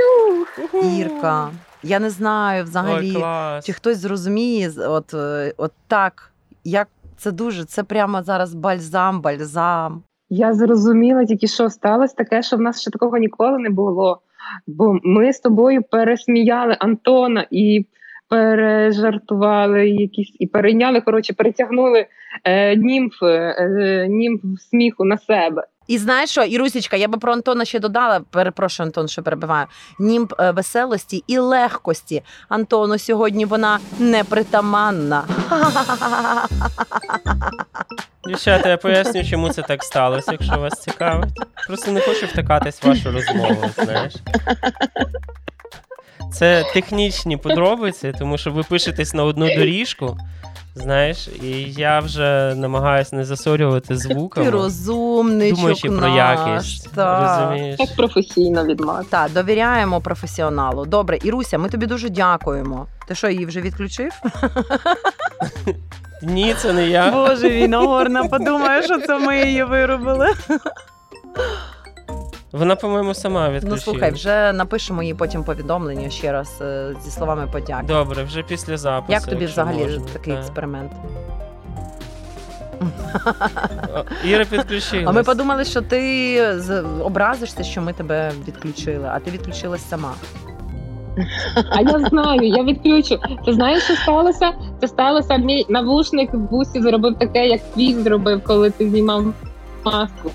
[0.98, 1.50] Ірка.
[1.82, 3.66] Я не знаю Ой, взагалі, клас.
[3.66, 6.32] чи хтось зрозуміє, от, е, от так,
[6.64, 10.02] як це дуже, це прямо зараз бальзам, бальзам.
[10.30, 14.20] Я зрозуміла тільки, що сталося таке, що в нас ще такого ніколи не було.
[14.66, 17.86] Бо ми з тобою пересміяли Антона і
[18.28, 22.06] пережартували якісь, і перейняли, коротше, перетягнули
[22.44, 25.64] е, німф, е, німф сміху на себе.
[25.86, 28.20] І знаєш що, Ірусічка, я би про Антона ще додала.
[28.30, 29.66] Перепрошую, Антон, що перебиваю.
[29.98, 32.22] Німб е, веселості і легкості.
[32.48, 35.24] Антону сьогодні вона непритаманна.
[38.28, 41.34] Дівчата, я поясню, чому це так сталося, якщо вас цікавить.
[41.66, 44.14] Просто не хочу втикатись в вашу розмову, знаєш.
[46.32, 50.16] Це технічні подробиці, тому що ви пишетесь на одну доріжку,
[50.74, 56.38] знаєш, і я вже намагаюся не засорювати Ти звуками, розумничок думаючи про наш.
[56.38, 56.94] якість.
[56.94, 57.40] Так.
[57.40, 57.76] Розумієш?
[57.78, 59.06] Так професійно від вас.
[59.06, 60.86] Так, довіряємо професіоналу.
[60.86, 62.86] Добре, Іруся, ми тобі дуже дякуємо.
[63.08, 64.12] Ти що, її вже відключив?
[66.22, 67.10] Ні, це не я.
[67.10, 70.28] Боже, він Огорна подумає, що це ми її виробили.
[72.52, 73.74] Вона, по-моєму, сама відключила.
[73.76, 77.86] Ну слухай, вже напишемо їй потім повідомлення ще раз е, зі словами подяки.
[77.86, 79.12] Добре, вже після запису.
[79.12, 80.42] Як тобі взагалі можна, такий так.
[80.42, 80.92] експеримент?
[84.24, 85.06] Іра підключилась.
[85.06, 86.42] А ми подумали, що ти
[87.02, 90.14] образишся, що ми тебе відключили, а ти відключилась сама.
[91.70, 93.18] А я знаю, я відключу.
[93.46, 94.52] Ти знаєш, що сталося?
[94.80, 99.24] Це сталося мій навушник в вусі зробив таке, як твій зробив, коли ти знімав
[99.84, 100.30] маску.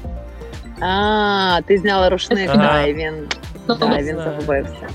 [0.82, 2.58] А, ти зняла рушник, Ага.
[2.73, 3.13] да, і він,
[3.67, 4.88] Ну, да, і він загубився.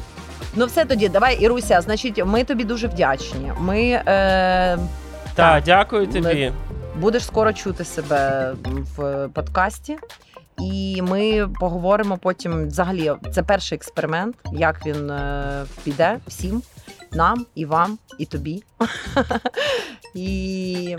[0.56, 3.52] Ну все тоді, давай, Іруся, значить, ми тобі дуже вдячні.
[3.60, 4.78] Ми е,
[5.34, 6.52] Так, дякую тобі.
[6.96, 8.52] будеш скоро чути себе
[8.96, 9.98] в подкасті.
[10.62, 12.66] І ми поговоримо потім.
[12.68, 16.62] Взагалі, це перший експеримент, як він е, піде всім,
[17.14, 18.62] нам, і вам, і тобі.
[20.14, 20.96] І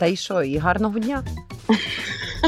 [0.00, 1.22] та й що, і гарного дня.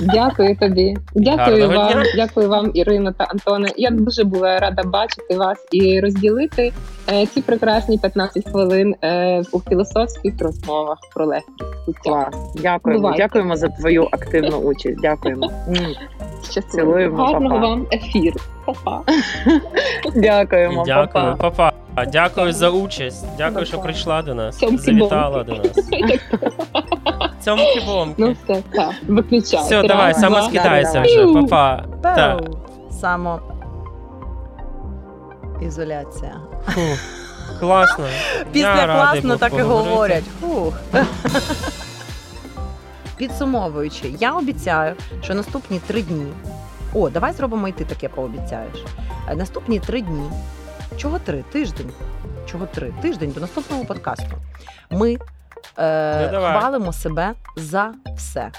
[0.03, 0.97] Дякую тобі.
[1.15, 2.05] Дякую Гарного вам, дня.
[2.17, 3.69] дякую вам, Ірино та Антоне.
[3.77, 6.73] Я дуже була рада бачити вас і розділити
[7.13, 12.31] е, ці прекрасні 15 хвилин е, у філософських розмовах про легкість буття.
[12.57, 13.01] Дякуємо.
[13.01, 13.23] Бувайте.
[13.23, 15.01] Дякуємо за твою активну участь.
[15.01, 15.51] Дякуємо.
[16.51, 16.93] Щасливо.
[16.93, 17.67] Цілуємо, Гарного па-па.
[17.69, 18.41] вам ефіру.
[18.67, 19.03] Па-па.
[20.15, 20.85] Дякуємо.
[20.87, 21.73] Дякую, па-па.
[21.95, 22.11] папа.
[22.11, 23.25] Дякую за участь.
[23.39, 24.61] Дякую, що прийшла до нас.
[24.61, 25.73] Завітала до нас.
[27.41, 28.15] Цьомки бомки.
[28.19, 29.61] Ну все, так, виключай.
[29.61, 30.21] Все, давай, два.
[30.21, 31.85] самоскидайся вже, папа.
[32.03, 32.41] Так.
[32.91, 33.41] Само.
[35.63, 36.35] Ізоляція.
[36.67, 36.99] Фух,
[37.61, 38.05] Класно.
[38.53, 40.25] Після Я класно так і говорять.
[40.41, 40.75] Фух.
[43.17, 46.27] Підсумовуючи, я обіцяю, що наступні три дні.
[46.95, 48.79] О, давай зробимо і ти таке пообіцяєш.
[49.29, 50.31] Е, Наступні три дні.
[50.97, 51.45] Чого три?
[51.53, 51.91] Тиждень.
[52.47, 52.93] Чого три?
[53.03, 54.33] Тиждень до наступного подкасту.
[54.91, 55.19] Ми
[55.79, 58.51] е, Ну, хвалимо себе за все.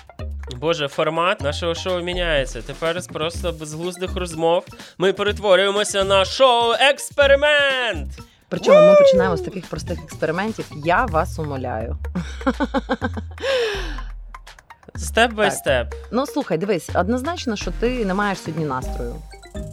[0.60, 2.62] Боже, формат нашого шоу міняється.
[2.62, 4.66] Тепер з просто безглуздих розмов
[4.98, 8.12] ми перетворюємося на шоу-експеримент.
[8.50, 10.66] Причому ми починаємо з таких простих експериментів.
[10.86, 11.98] Я вас умоляю.
[14.98, 15.88] Step by step.
[16.12, 19.16] Ну слухай, дивись, однозначно, що ти не маєш сьогодні настрою.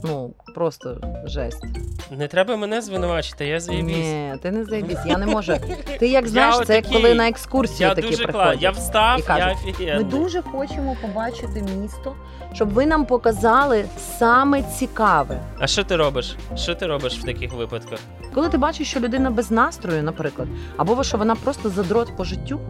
[0.05, 1.65] Ну, просто жесть.
[2.11, 3.97] Не треба мене звинувачити, я заєбісь.
[3.97, 5.55] Ні, ти не заєбісь, я не можу.
[5.99, 8.33] Ти як знаєш, це як коли на екскурсію Я такі дуже клас.
[8.33, 8.63] приходять.
[8.63, 12.15] Я встав, і кажуть, я Ми дуже хочемо побачити місто,
[12.53, 13.85] щоб ви нам показали
[14.19, 15.41] саме цікаве.
[15.59, 16.37] А що ти робиш?
[16.57, 17.99] Що ти робиш в таких випадках?
[18.35, 22.61] Коли ти бачиш, що людина без настрою, наприклад, або що вона просто задрот по життю,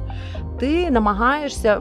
[0.61, 1.81] ти намагаєшся.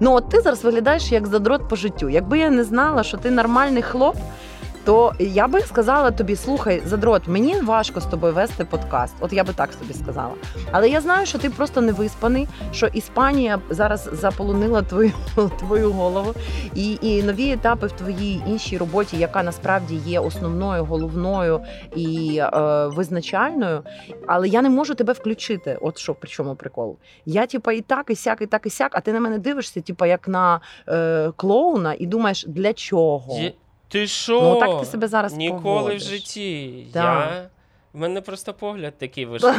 [0.00, 2.08] Ну, от ти зараз виглядаєш як задрот по життю.
[2.08, 4.16] Якби я не знала, що ти нормальний хлоп,
[4.84, 9.14] то я би сказала тобі: слухай, задрот, мені важко з тобою вести подкаст.
[9.20, 10.34] От я би так собі сказала.
[10.70, 15.12] Але я знаю, що ти просто не виспаний, що Іспанія зараз заполонила твою,
[15.58, 16.34] твою голову,
[16.74, 21.60] і, і нові етапи в твоїй іншій роботі, яка насправді є основною, головною
[21.96, 22.50] і е,
[22.86, 23.82] визначальною.
[24.26, 25.78] Але я не можу тебе включити.
[25.80, 26.96] От що при чому прикол?
[27.26, 29.80] Я, типа, і так, і сяк, і так, і сяк, а ти на мене дивишся,
[29.80, 33.38] типа, як на е, клоуна, і думаєш, для чого?
[33.90, 34.40] Ти що?
[34.42, 36.02] Ну, так ти себе зараз Ніколи поводиш.
[36.02, 36.86] в житті.
[36.92, 37.30] Так.
[37.32, 37.48] Я...
[37.92, 39.50] В мене просто погляд такий важкий.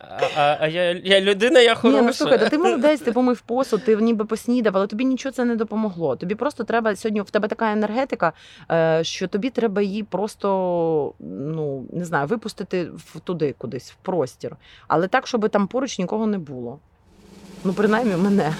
[0.00, 2.00] А, а, а я, я людина, я хороша.
[2.00, 5.44] Ні, ну слухай, ти молодець, ти помив посуд, ти ніби поснідав, але тобі нічого це
[5.44, 6.16] не допомогло.
[6.16, 8.32] Тобі просто треба сьогодні в тебе така енергетика,
[8.70, 14.56] е, що тобі треба її просто ну не знаю, випустити в туди, кудись, в простір.
[14.88, 16.78] Але так, щоб там поруч нікого не було.
[17.64, 18.54] Ну, принаймні, мене.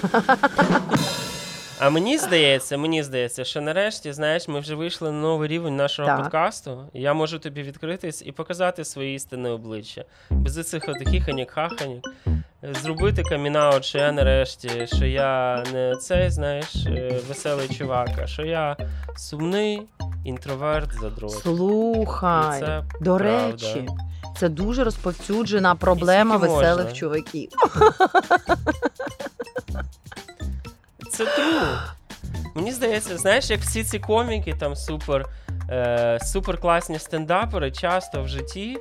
[1.80, 6.08] А мені здається, мені здається, що нарешті, знаєш, ми вже вийшли на новий рівень нашого
[6.08, 6.22] Так.
[6.22, 6.84] подкасту.
[6.92, 10.04] І я можу тобі відкритись і показати своє істинне обличчя.
[10.30, 12.04] Без цих хіханік хаханік
[12.82, 18.44] Зробити камінаут, що я нарешті, що я не цей, знаєш, е, веселий чувак, а що
[18.44, 18.76] я
[19.16, 19.82] сумний
[20.24, 21.30] інтроверт задрот.
[21.32, 23.50] Слухай, це до правда.
[23.52, 23.88] речі,
[24.38, 26.92] це дуже розповсюджена проблема веселих можна?
[26.92, 27.50] чуваків.
[31.18, 31.78] Це true.
[32.54, 35.26] Мені здається, знаєш, як всі ці коміки, там супер,
[35.70, 38.78] е, супер класні стендапери, часто в житті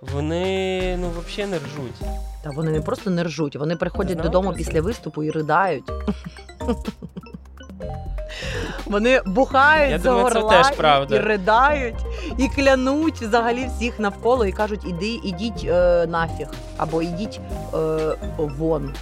[0.00, 2.00] вони ну взагалі не ржуть.
[2.42, 4.64] Та вони не просто не ржуть, вони приходять Знав додому про це?
[4.64, 5.92] після виступу і riдають.
[8.86, 11.16] Вони бухають Я за думаю, це теж правда.
[11.16, 12.04] і ридають,
[12.38, 17.40] і клянуть взагалі всіх навколо і кажуть, іди, ідіть е, нафіг, або ідіть
[17.74, 17.78] е,
[18.38, 18.94] вон.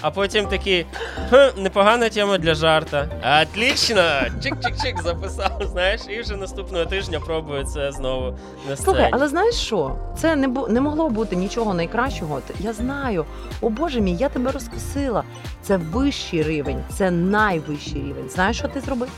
[0.00, 0.86] А потім такі
[1.30, 3.08] «Хм, непогана тема для жарта.
[3.42, 4.00] Отлично!
[4.42, 8.26] Чик-чик-чик записав, знаєш, і вже наступного тижня пробую це знову
[8.68, 8.76] на сцені.
[8.84, 9.96] Слухай, але знаєш що?
[10.16, 12.40] Це не бу- не могло бути нічого найкращого.
[12.60, 13.24] Я знаю.
[13.60, 15.24] О Боже мій, я тебе розкусила.
[15.62, 18.28] Це вищий рівень, це найвищий рівень.
[18.30, 19.08] Знаєш, що ти зробив?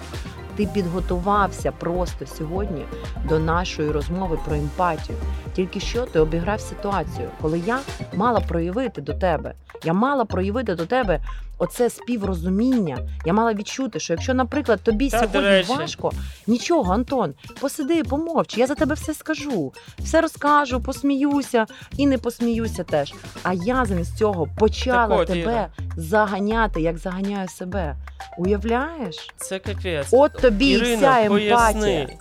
[0.56, 2.84] Ти підготувався просто сьогодні
[3.28, 5.18] до нашої розмови про емпатію.
[5.52, 7.78] Тільки що ти обіграв ситуацію, коли я
[8.14, 11.20] мала проявити до тебе Я мала проявити до тебе
[11.60, 12.98] оце співрозуміння.
[13.24, 16.12] Я мала відчути, що якщо, наприклад, тобі Та, сьогодні важко,
[16.46, 22.84] нічого, Антон, посиди, помовч, я за тебе все скажу, все розкажу, посміюся і не посміюся
[22.84, 23.14] теж.
[23.42, 25.68] А я замість цього почала Так от, тебе Іра.
[25.96, 27.96] заганяти, як заганяю себе.
[28.38, 29.16] Уявляєш?
[29.36, 30.08] Це капець.
[30.12, 31.28] От тобі і вся емпатія.
[31.28, 32.18] поясни.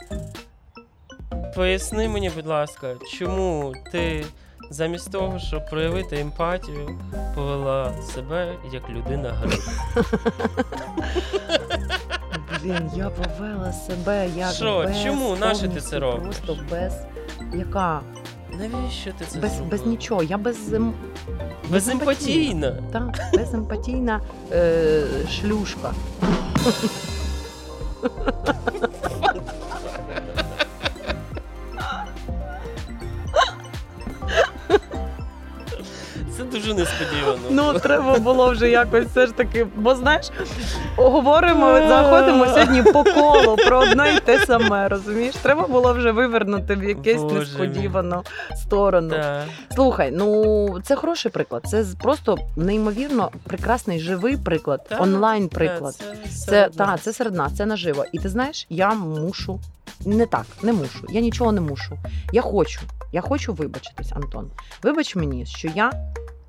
[1.55, 4.25] Поясни мені, будь ласка, чому ти
[4.69, 6.99] замість того, щоб проявити емпатію,
[7.35, 9.59] повела себе як людина гриб?
[12.63, 14.83] Блін, я повела себе як Що?
[14.87, 15.35] без, Чому?
[15.35, 16.37] Нащо ти це робиш?
[16.37, 16.93] Просто без
[17.53, 18.01] яка?
[18.59, 19.71] Навіщо ти це Без, зробила?
[19.71, 20.23] без нічого.
[20.23, 20.93] Я без ем-
[21.69, 22.75] Беземпатійна.
[22.91, 25.91] та, беземпатійна е, шлюшка.
[36.51, 37.39] Дуже несподівано.
[37.49, 40.29] Ну, треба було вже якось все ж таки, бо знаєш,
[40.95, 45.35] говоримо, заходимо сьогодні по колу про одне й те саме, розумієш?
[45.35, 47.39] Треба було вже вивернути в якусь Боже мій.
[47.39, 48.23] несподівану
[48.55, 49.09] сторону.
[49.09, 49.43] Так.
[49.75, 51.63] Слухай, ну це хороший приклад.
[51.67, 55.93] Це просто неймовірно прекрасний живий приклад, Та, онлайн приклад.
[55.93, 58.05] Це, Це та це серед нас, це наживо.
[58.11, 59.59] І ти знаєш, я мушу
[60.05, 61.05] не так, не мушу.
[61.09, 61.97] Я нічого не мушу.
[62.33, 62.79] Я хочу.
[63.11, 64.51] Я хочу вибачитись, Антон.
[64.83, 65.91] Вибач мені, що я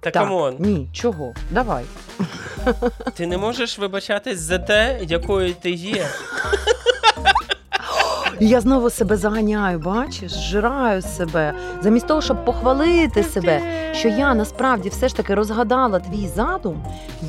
[0.00, 1.34] Та так, come on, ні, чого?
[1.50, 1.84] Давай.
[3.14, 6.06] ти не можеш вибачатись за те, якою ти є.
[8.42, 11.54] Я знову себе заганяю, бачиш, зжираю себе.
[11.82, 13.62] Замість того, щоб похвалити себе,
[13.94, 16.84] що я насправді все ж таки розгадала твій задум,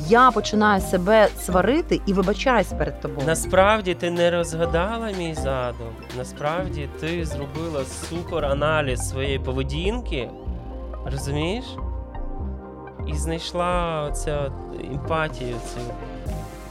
[0.08, 3.26] я починаю себе сварити і вибачаюсь перед тобою.
[3.26, 5.88] Насправді ти не розгадала мій задум.
[6.18, 10.30] Насправді ти зробила супер аналіз своєї поведінки.
[11.12, 11.64] Розумієш?
[13.06, 14.50] І знайшла оця
[14.92, 15.80] емпатію цю.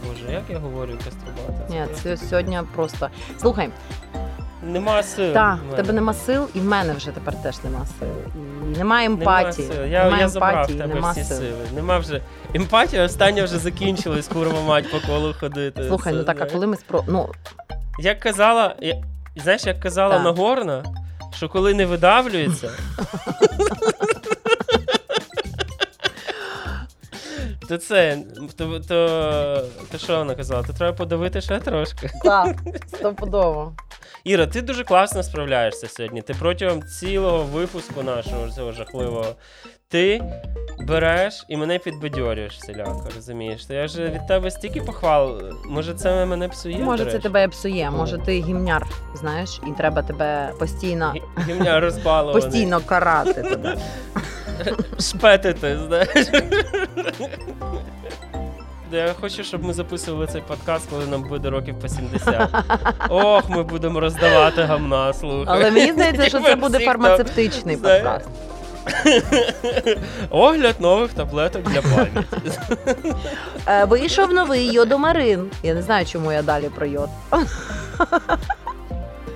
[0.08, 1.64] Боже, як я говорю каструбати?
[1.70, 3.10] Ні, це сьогодні просто.
[3.42, 3.70] Слухай,
[4.64, 5.34] Нема сил.
[5.34, 8.08] та, в тебе нема сил, і в мене вже тепер теж нема сил.
[8.74, 9.68] І немає Нема емпатії.
[9.68, 9.86] сил.
[9.86, 11.38] Я, Нема я забрав в тебе нема всі сил.
[11.38, 11.66] сили.
[11.76, 12.22] Нема вже.
[12.54, 15.84] Емпатія остання вже закінчилась, курва мать, по колу ходити.
[15.88, 17.04] Слухай, Це, ну так, а коли ми спро...
[17.08, 17.30] ну,
[18.00, 19.04] Як казала, я,
[19.36, 20.24] знаєш, як казала Так.
[20.24, 20.84] Нагорна,
[21.36, 22.70] що коли не видавлюється.
[27.72, 28.18] То це,
[28.58, 30.64] то, то, то що вона казала?
[30.64, 32.10] То треба подавити ще трошки.
[32.24, 32.56] так,
[32.88, 33.74] стопудово.
[34.24, 36.22] Іра, ти дуже класно справляєшся сьогодні.
[36.22, 39.26] Ти протягом цілого випуску нашого цього жахливого.
[39.88, 40.24] Ти
[40.88, 43.66] береш і мене підбадьорюєш всіляко, розумієш?
[43.66, 45.42] То я ж від тебе стільки похвал.
[45.66, 46.78] Може, це мене псує?
[46.78, 51.92] Може, це тебе псує, може ти гімняр, знаєш, і треба тебе постійно, Гі- Гімня
[52.34, 53.78] постійно карати тебе.
[55.00, 56.28] Шпетити, знаєш.
[58.92, 62.50] Я хочу, щоб ми записували цей подкаст, коли нам буде років по 70.
[63.10, 65.46] Ох, ми будемо роздавати гамна, слухай.
[65.48, 68.28] Але мені здається, що це буде фармацевтичний подкаст.
[70.30, 72.60] Огляд нових таблеток для пам'яті.
[73.68, 75.52] Е, Вийшов новий йодомарин.
[75.64, 77.10] Я не знаю, чому я далі про йод.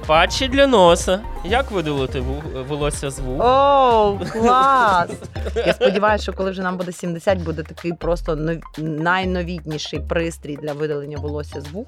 [0.08, 1.22] Патчі для носа.
[1.46, 2.24] Як видалити
[2.70, 3.42] волосся з вух?
[3.44, 5.10] О, клас!
[5.66, 8.58] Я сподіваюся, що коли вже нам буде 70, буде такий просто нов...
[8.78, 11.88] найновітніший пристрій для видалення волосся з вух,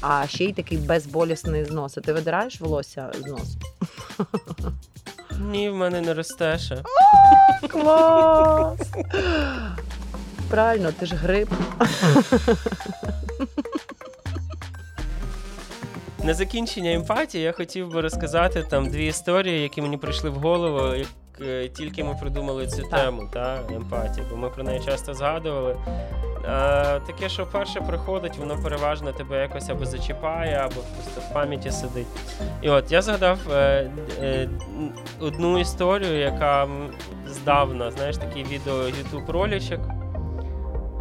[0.00, 1.98] а ще й такий безболісний знос.
[1.98, 3.58] А Ти видираєш волосся з носу?
[5.40, 6.82] Ні, в мене не росте ще.
[7.68, 8.78] Клас!
[10.50, 11.48] Правильно, ти ж гриб.
[16.26, 20.94] На закінчення емпатії я хотів би розказати там дві історії, які мені прийшли в голову,
[20.94, 21.08] як
[21.40, 23.00] е, тільки ми придумали цю Так.
[23.00, 25.76] тему, та, емпатії, бо ми про неї часто згадували.
[26.48, 31.70] А, таке, що перше приходить, воно переважно тебе якось або зачіпає, або просто в пам'яті
[31.70, 32.06] сидить.
[32.62, 34.48] І от я згадав е, е,
[35.20, 36.68] одну історію, яка
[37.26, 39.80] здавна, знаєш, такий відео YouTube ролічок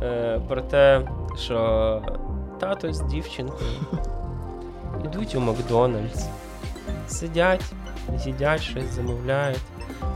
[0.03, 1.01] е, про те,
[1.37, 2.01] що
[2.59, 3.69] тато з дівчинкою
[5.05, 6.25] ідуть у Макдональдс,
[7.07, 7.73] сидять,
[8.25, 9.61] їдять щось, замовляють.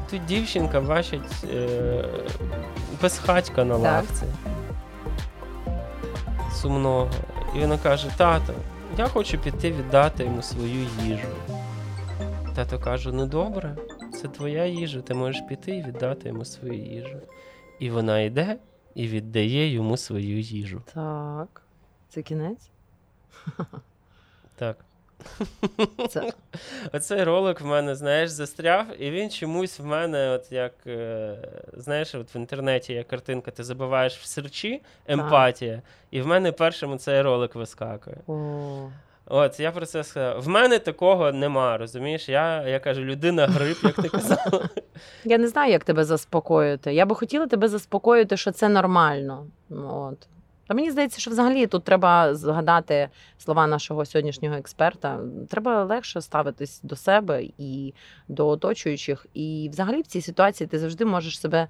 [0.10, 2.06] Тут дівчинка бачить е,
[3.02, 4.26] безхатька на лавці.
[6.54, 7.10] Сумного.
[7.56, 8.54] І вона каже: тато,
[8.98, 11.28] я хочу піти віддати йому свою їжу.
[12.56, 13.76] Тато каже: ну добре,
[14.22, 17.20] це твоя їжа, ти можеш піти і віддати йому свою їжу.
[17.80, 18.58] І вона йде
[18.96, 20.82] і віддає йому свою їжу.
[20.94, 21.62] Так.
[22.10, 22.70] Це кінець?
[24.60, 24.76] Так.
[26.10, 26.32] Це
[26.94, 31.36] Оцей ролик в мене, знаєш, застряв, і він чомусь в мене, от як е,
[31.74, 35.82] знаєш, от в інтернеті є картинка, ти забиваєш в серчі емпатія,
[36.12, 38.18] і в мене першим цей ролик вискакує.
[38.28, 38.90] о,
[39.26, 40.42] От я про це сказав.
[40.42, 42.30] В мене такого нема, розумієш?
[42.30, 44.70] Я, я кажу, людина гриб, як ти казала.
[45.26, 46.94] Я не знаю, як тебе заспокоїти.
[46.94, 49.48] Я би хотіла тебе заспокоїти, що це нормально.
[49.70, 50.28] От.
[50.70, 55.20] Та мені здається, що взагалі тут треба згадати слова нашого сьогоднішнього експерта.
[55.50, 57.94] Треба легше ставитись до себе і
[58.28, 59.26] до оточуючих.
[59.34, 61.68] І взагалі в цій ситуації ти завжди можеш себе.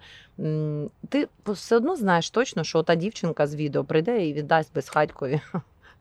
[1.09, 5.41] Ти все одно знаєш точно, що та дівчинка з відео прийде і віддасть безхатькові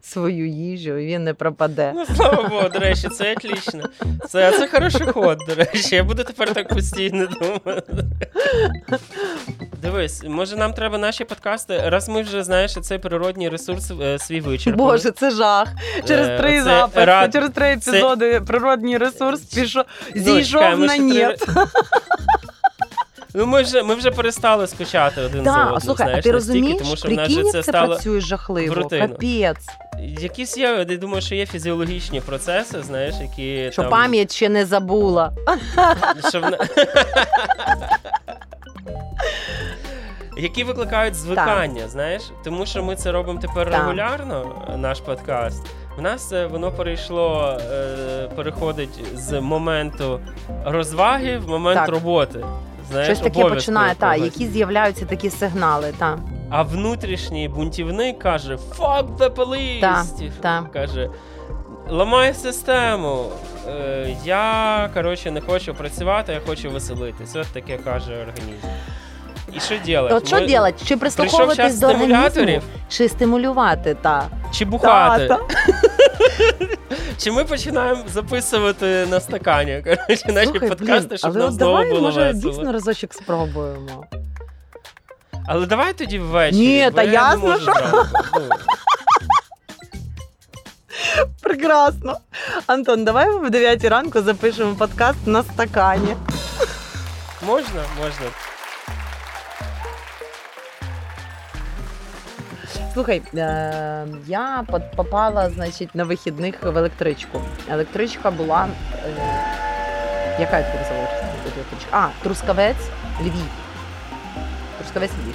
[0.02, 1.92] свою їжу, і він не пропаде.
[1.96, 3.84] Ну, слава Богу, до речі, це отлично.
[4.28, 5.94] Це, це хороший ход, до речі.
[5.96, 7.82] Я буду тепер так постійно думати.
[9.82, 14.40] Дивись, може нам треба наші подкасти, раз ми вже знаєш, цей природній ресурс е, свій
[14.40, 14.90] вичерпали.
[14.92, 15.68] Боже, це жах.
[16.06, 19.84] Через Е, три це записи, рад- через три це- епізоди природній ресурс пішов,
[20.14, 21.46] Ну, зійшов чекай, на ще три- нет.
[23.38, 26.32] Ну, ми вже, ми вже перестали скучати один за одним, слухай, а знаєш, ти настільки,
[26.32, 27.86] розумієш, тому що в нас же це це стало.
[27.86, 28.74] працює жахливо.
[28.74, 29.08] в рутину.
[29.08, 29.66] Капець.
[30.00, 34.66] Якісь є, я думаю, що є фізіологічні процеси, знаєш, які Що там, пам'ять ще не
[34.66, 35.32] забула.
[36.28, 36.58] що в...
[40.36, 43.80] Які викликають звикання, знаєш, тому що ми це робимо тепер Так.
[43.80, 45.66] регулярно, наш подкаст.
[45.98, 50.20] В нас е, воно перейшло, е, переходить з моменту
[50.64, 51.88] розваги в момент Так.
[51.88, 52.44] роботи.
[52.90, 55.92] Знаєш, Щось таке починає, та, які з'являються такі сигнали.
[55.98, 56.18] Та,
[56.50, 59.80] А внутрішній бунтівник каже: Fuck the police!
[59.80, 60.04] та,
[60.40, 60.66] та.
[60.72, 61.10] Каже,
[61.88, 63.24] ламай систему.
[63.68, 67.36] Е, я, коротше, не хочу працювати, я хочу веселитись.
[67.36, 68.66] От таке каже організм.
[69.52, 70.14] І що робити?
[70.14, 70.74] От що робити?
[70.84, 73.94] Чи прислуховуватись до організму, чи стимулювати?
[73.94, 74.26] Та.
[74.52, 75.28] чи бухати?
[75.28, 75.44] Та, та.
[77.18, 79.82] Чи ми починаємо записувати на стакані?
[79.84, 82.52] Коротше, наші Слухай, подкасти, блін, щоб але нам знову давай, було може, весело.
[82.54, 84.04] дійсно разочок спробуємо.
[85.46, 86.60] Але давай тоді ввечері.
[86.60, 88.06] Ні, бо та я ясно, можу що-.
[88.34, 88.48] Ну,
[91.42, 92.18] Прекрасно.
[92.66, 96.16] Антон, давай в 9 ранку запишемо подкаст на стакані.
[97.46, 98.26] можна, можна.
[102.98, 104.64] Слухай, е, я
[104.96, 107.40] попала, значить, на вихідних в електричку.
[107.70, 108.66] Електричка була.
[108.94, 109.10] Е,
[110.40, 111.26] яка як називається
[111.56, 111.88] електричка?
[111.90, 112.88] А, Трускавець,
[113.20, 113.50] Львів.
[114.78, 115.34] Трускавець Львів.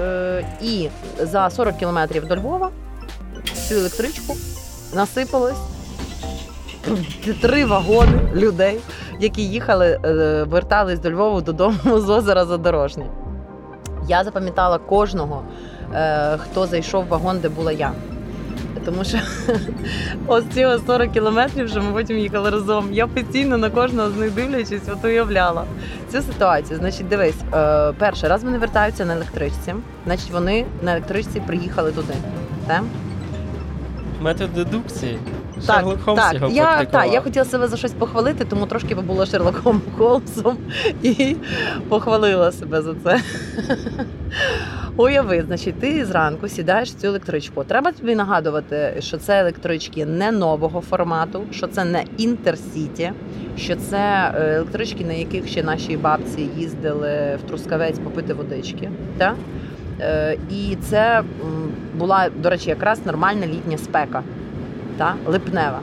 [0.00, 2.70] Е, і за 40 кілометрів до Львова
[3.68, 4.36] цю електричку
[4.94, 5.58] насипалось
[7.42, 8.80] три вагони людей,
[9.20, 9.96] які їхали,
[10.48, 13.06] вертались до Львова додому з озера Задорожнє.
[14.08, 15.44] Я запам'ятала кожного,
[16.38, 17.92] хто зайшов в вагон, де була я.
[18.84, 19.18] Тому що
[20.26, 22.92] ось ці 40 кілометрів, вже ми потім їхали разом.
[22.92, 25.64] Я постійно на кожного з них дивлячись, от уявляла
[26.12, 26.78] цю ситуацію.
[26.78, 29.74] Значить, дивись, е, перший раз вони вертаються на електричці,
[30.06, 32.14] значить вони на електричці приїхали туди.
[32.66, 32.82] Так?
[34.20, 35.18] Метод дедукції.
[35.66, 36.34] Так, Шерлок Холмс так.
[36.34, 40.58] його Я, так, я хотіла себе за щось похвалити, тому трошки побула Шерлоком Холмсом
[41.02, 41.36] і
[41.88, 43.20] похвалила себе за це.
[44.96, 47.64] Уяви, значить, ти зранку сідаєш в цю електричку.
[47.64, 53.12] Треба тобі нагадувати, що це електрички не нового формату, що це не інтерсіті,
[53.56, 58.90] що це е, електрички, на яких ще наші бабці їздили в Трускавець попити водички.
[59.18, 59.34] Так?
[60.00, 61.22] Е, І це
[61.94, 64.22] була, до речі, якраз нормальна літня спека
[64.98, 65.80] та липнева.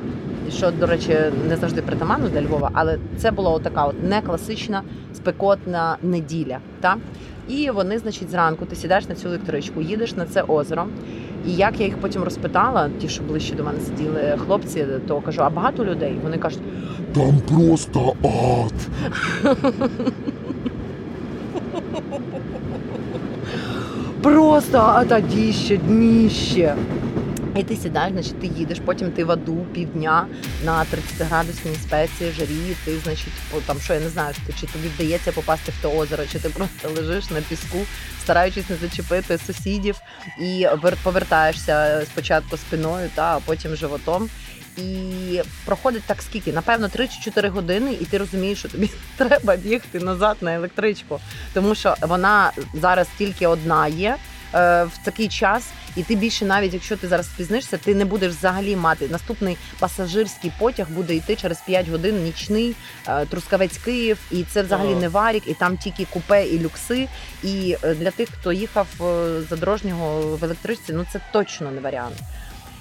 [0.50, 1.18] Що, до речі,
[1.50, 4.22] не завжди притаманно для Львова, але це була така от не
[5.14, 6.58] спекотна неділя.
[6.82, 6.96] Та?
[7.48, 10.86] І вони, значить, зранку ти сідаєш на цю електричку, їдеш на це озеро.
[11.48, 15.42] І як я їх потім розпитала, ті, що ближче до мене сиділи хлопці, то кажу,
[15.42, 16.18] а багато людей?
[16.24, 16.62] Вони кажуть,
[17.14, 18.74] Там просто ад.
[24.22, 26.76] просто атадіще, дніще.
[27.56, 30.28] І ти сідаєш, значить, ти їдеш, потім ти в аду півдня
[30.66, 33.34] на 30-градусній спеці, жарі, ти, значить,
[33.66, 36.90] там, що я не знаю, чи тобі вдається попасти в те озеро, чи ти просто
[36.90, 37.78] лежиш на піску,
[38.24, 39.96] стараючись не зачепити сусідів,
[40.40, 40.68] і
[41.04, 44.30] повертаєшся спочатку спиною, та, а потім животом.
[44.78, 46.54] І проходить так скільки?
[46.54, 51.20] Напевно, 3 чи 4 години, і ти розумієш, що тобі треба бігти назад на електричку,
[51.54, 54.18] тому що вона зараз тільки одна є
[54.62, 55.64] в такий час,
[55.96, 60.52] і ти більше, навіть якщо ти зараз спізнишся, ти не будеш взагалі мати наступний пасажирський
[60.60, 62.76] потяг буде йти через 5 годин нічний
[63.08, 65.00] е, Трускавець Київ, і це взагалі Ага.
[65.00, 67.08] не варік, і там тільки купе і люкси.
[67.44, 71.82] І е, для тих, хто їхав е, за дорожнього в електричці, ну це точно не
[71.82, 72.16] варіант.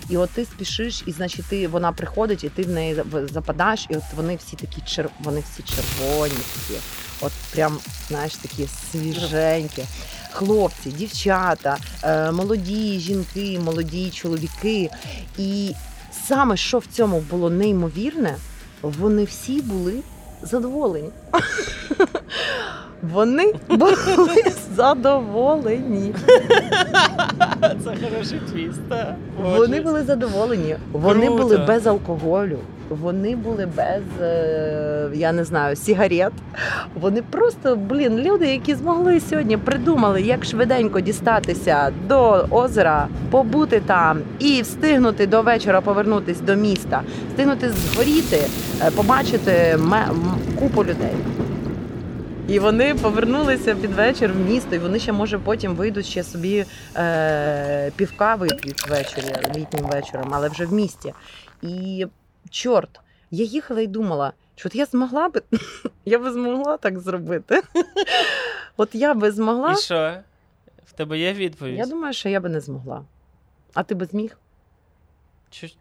[0.09, 3.87] І от ти спішиш, і значить ти вона приходить, і ти в неї за- западаєш,
[3.91, 5.09] і от вони всі такі чер...
[5.21, 6.81] вони всі червоні, такі,
[7.25, 9.85] от прям знаєш, такі свіженькі.
[10.33, 14.91] Хлопці, дівчата, е, молоді жінки, молоді чоловіки.
[15.39, 15.75] І
[16.29, 18.37] саме що в цьому було неймовірне,
[18.83, 19.95] вони всі були
[20.43, 21.09] задоволені.
[23.13, 24.45] Вони були
[24.77, 26.15] задоволені.
[27.61, 28.81] Це хороший твіст.
[29.43, 30.77] Вони були задоволені.
[30.93, 31.43] Вони Круто.
[31.43, 32.59] були без алкоголю.
[32.89, 36.33] Вони були без, е, я не знаю, сігарет.
[37.01, 44.19] Вони просто, блін, люди, які змогли сьогодні придумали, як швиденько дістатися до озера, побути там
[44.39, 48.41] і встигнути до вечора повернутися до міста, встигнути згоріти,
[48.83, 49.79] е, побачити
[50.59, 51.15] купу людей.
[52.49, 56.65] І вони повернулися під вечір в місто, і вони ще може потім вийдуть ще собі
[56.97, 61.15] е, півка вип'ють ввечері, літнім вечором, але вже в місті.
[61.63, 62.07] І
[62.51, 65.43] чорт, я їхала і думала, що от я змогла би,
[66.05, 67.63] я би змогла так зробити.
[68.77, 69.73] От я би змогла.
[69.73, 70.15] І що?
[70.87, 71.79] В тебе є відповідь?
[71.79, 73.05] Я думаю, що я би не змогла.
[73.75, 74.37] А ти би зміг?
[75.51, 75.73] Чи...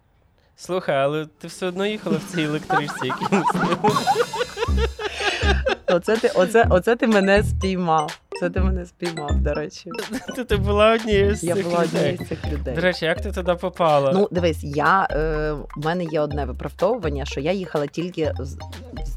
[0.55, 3.47] Слухай, але ти все одно їхала в цій електричці якимось.
[5.93, 8.19] Оце ти, оце, оце ти мене спіймав.
[8.39, 9.89] Це ти мене спіймав, до речі.
[10.35, 12.25] Ти, ти була однією з Я цих була однією людей.
[12.25, 12.75] з цих людей.
[12.75, 14.11] До речі, як ти туди попала?
[14.13, 18.57] Ну, дивись, я е, у мене є одне виправдовування, що я їхала тільки з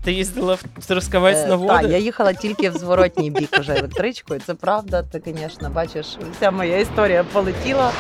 [0.06, 1.72] Ти їздила в Трускавець Е, на воду?
[1.72, 4.40] Так, я їхала тільки в зворотній бік уже електричкою.
[4.46, 5.02] Це правда.
[5.02, 7.90] Ти, звісно, бачиш, вся моя історія полетіла.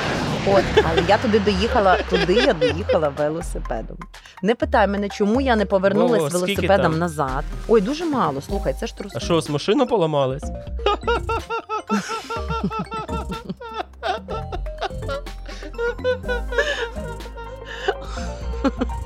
[0.46, 3.96] От, але я туди доїхала, туди я доїхала велосипедом.
[4.42, 6.98] Не питай мене, чому я не повернулась Ого, велосипедом там?
[6.98, 7.44] назад.
[7.68, 8.40] Ой, дуже мало.
[8.40, 9.12] Слухай, це ж трус.
[9.16, 10.44] А що, з машина поламалась?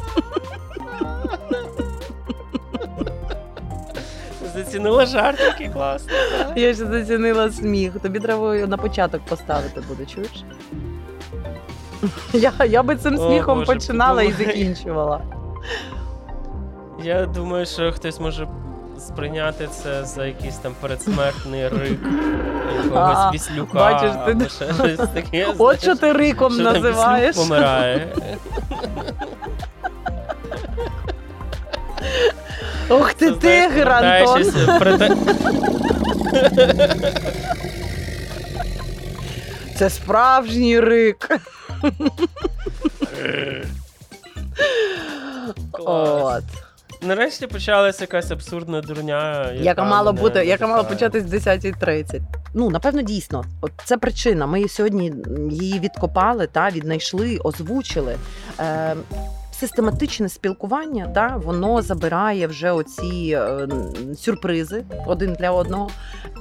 [4.65, 6.17] Зацінила жарт, який класний.
[6.57, 7.93] Я ще зацінила сміх.
[8.03, 10.45] Тобі треба на початок поставити буде, чуєш?
[12.33, 15.21] Я, я би цим О, сміхом Боже, починала і закінчувала.
[17.03, 18.49] Я думаю, що хтось може
[18.99, 21.99] сприйняти це за якийсь там передсмертний рик
[22.85, 23.79] якогось віслюка.
[23.79, 25.47] бачиш, ти- або ще щось таке.
[25.47, 28.09] От знаєш, що ти риком що там віслюк помирає.
[32.91, 34.45] Ти Це, тигр, Антон.
[39.77, 41.41] Це справжній рик.
[45.73, 46.45] От.
[47.03, 49.53] Нарешті почалася якась абсурдна дурня.
[49.53, 52.21] Яка мала бути, яка мала початись в 10.30.
[52.55, 53.45] Ну, напевно, дійсно.
[53.61, 54.47] От це причина.
[54.47, 55.13] Ми сьогодні
[55.51, 58.17] її відкопали, та, віднайшли, озвучили.
[58.61, 58.95] Е,
[59.61, 63.69] Систематичне спілкування, та, воно забирає вже оці е,
[64.17, 65.89] сюрпризи один для одного.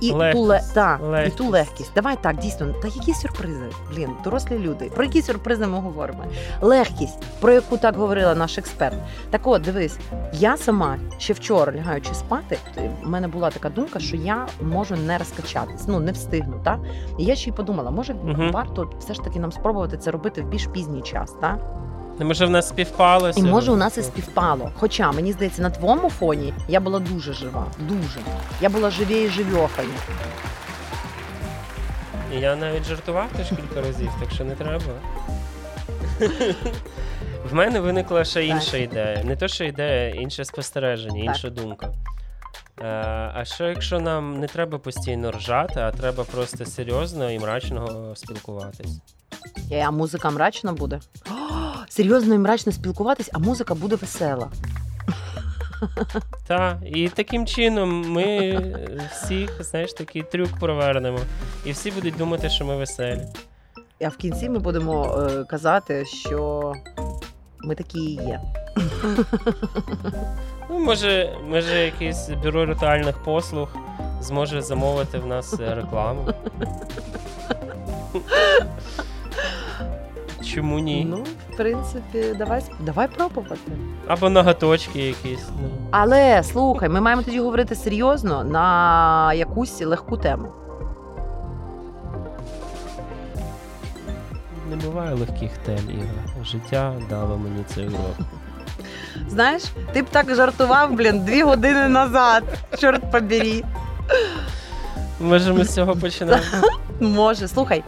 [0.01, 1.39] І, ту, ле, Легкість, і ту легкість.
[1.51, 1.91] легкість.
[1.95, 3.63] Давай так, дійсно, та які сюрпризи?
[3.95, 4.91] Блін, дорослі люди.
[4.95, 6.24] Про які сюрпризи ми говоримо?
[6.61, 8.95] Легкість, про яку так говорила наш експерт.
[9.30, 9.97] Так от, дивись,
[10.34, 12.57] я сама ще вчора лягаючи спати,
[13.03, 16.61] в мене була така думка, що я можу не розкачатись, ну не встигну.
[16.63, 16.80] Та?
[17.17, 18.51] І я ще й подумала, може Мгм.
[18.51, 21.36] варто все ж таки нам спробувати це робити в більш пізній час.
[21.41, 21.57] Та?
[22.20, 24.72] Ну, Може, в нас співпало І може у нас і співпало.
[24.80, 27.65] Хоча мені здається, на твоєму фоні я була дуже жива.
[27.80, 28.20] Дуже.
[28.61, 29.89] Я була живіє живьохою.
[32.39, 34.82] Я навіть жартував теж кілька разів, так що не треба.
[37.49, 39.24] В мене виникла ще інша ідея.
[39.24, 41.89] Не то, що ідея, інше спостереження, інша думка.
[42.82, 42.86] Е,
[43.36, 48.99] а що якщо нам не треба постійно ржати, а треба просто серйозно і мрачно спілкуватись?
[49.72, 50.99] Е, А музика мрачна буде.
[51.90, 54.52] Серйозно і мрачно спілкуватись, а музика буде весела.
[56.48, 58.58] Так, і таким чином ми
[59.12, 61.20] всіх, знаєш, такий трюк провернемо.
[61.66, 63.22] І всі будуть думати, що ми веселі.
[64.02, 66.74] А в кінці ми будемо е, казати, що
[67.60, 68.42] ми такі і є.
[70.70, 73.76] Ну, може, може, якесь бюро ритуальних послуг
[74.22, 76.34] зможе замовити в нас е, рекламу.
[80.56, 81.08] Чому ні?
[81.10, 81.24] Ну,
[81.54, 83.72] в принципі, давай, давай пробувати.
[84.08, 85.47] Або ноготочки якісь.
[85.62, 85.70] Ну.
[85.91, 90.47] Але слухай, ми маємо тоді говорити серйозно на якусь легку тему.
[94.70, 96.45] Не буває легких тем, Іра.
[96.45, 98.18] Життя дало мені цей урок.
[99.28, 102.43] Знаєш, ти б так жартував, блін, дві години назад.
[102.80, 103.64] Чорт побері.
[105.20, 106.45] Може, ми з цього починаємо?
[106.99, 107.84] Може, слухай,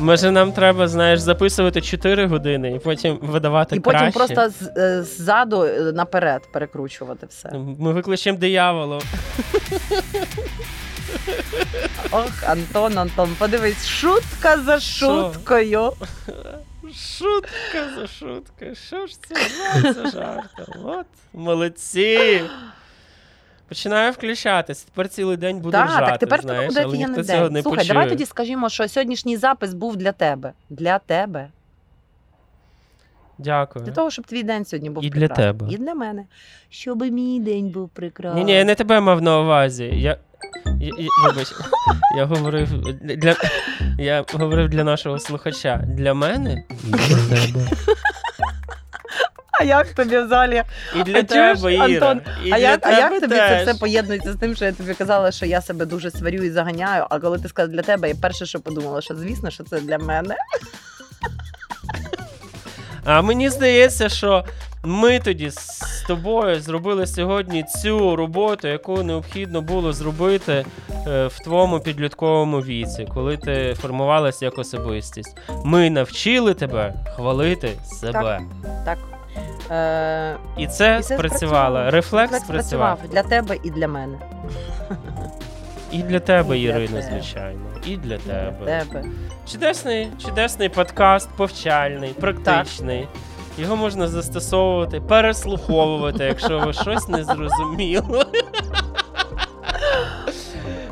[0.00, 5.02] Може, нам треба, знаєш, записувати 4 години і потім видавати і потім просто з- е,
[5.02, 7.50] ззаду е, наперед перекручувати все.
[7.78, 9.00] Ми викличемо диявола.
[12.10, 15.92] Ох, Антон, Антон, подивись, шутка за шуткою.
[17.18, 18.74] Шутка за шуткою.
[18.86, 20.66] Що ж це жарт за жартом?
[20.84, 22.40] От, молодці.
[23.68, 24.82] Починаю включатись.
[24.82, 27.52] Тепер цілий день буду Так, ржати, так тепер тебе буде але ніхто офігенний цього день.
[27.52, 27.94] не Слухай, почує.
[27.94, 30.52] давай тоді скажімо, що сьогоднішній запис був для тебе.
[30.70, 31.48] Для тебе.
[33.38, 33.84] Дякую.
[33.84, 35.66] Для того, щоб твій день сьогодні був І для тебе.
[35.70, 36.24] І для мене.
[36.70, 38.44] Щоб мій день був прекрасний.
[38.44, 39.84] Ні, ні, я не тебе мав на увазі.
[39.84, 40.18] Я,
[40.66, 41.52] я, я, вибач,
[42.16, 42.68] я говорив
[43.02, 43.36] для,
[43.98, 45.76] я говорив для нашого слухача.
[45.76, 47.68] Для мене і для тебе.
[49.60, 50.62] А як тобі взагалі?
[50.96, 51.84] І для А тебе, Іра.
[51.84, 54.64] Антон, І а для як, а як тебе тобі це все поєднується з тим, що
[54.64, 57.82] я тобі казала, що я себе дуже сварю і заганяю, а коли ти сказав для
[57.82, 60.36] тебе, я перше, що подумала, що звісно, що це для мене.
[63.04, 64.44] А мені здається, що
[64.84, 70.64] ми тоді з тобою зробили сьогодні цю роботу, яку необхідно було зробити
[71.06, 75.36] е, в твоєму підлітковому віці, коли ти формувалась як особистість.
[75.64, 78.40] Ми навчили тебе хвалити себе.
[78.84, 78.98] Так.
[79.70, 81.90] Е, І це І спрацювало.
[81.90, 82.98] Рефлекс Флекс спрацював.
[83.10, 84.18] для тебе і для мене.
[85.92, 87.60] І для тебе, І для звичайно.
[87.86, 88.56] І для тебе.
[88.64, 89.04] Для тебе.
[89.52, 93.08] Чудесний, чудесний подкаст, повчальний, практичний.
[93.58, 98.24] Його можна застосовувати, переслуховувати, якщо ви щось не зрозуміли.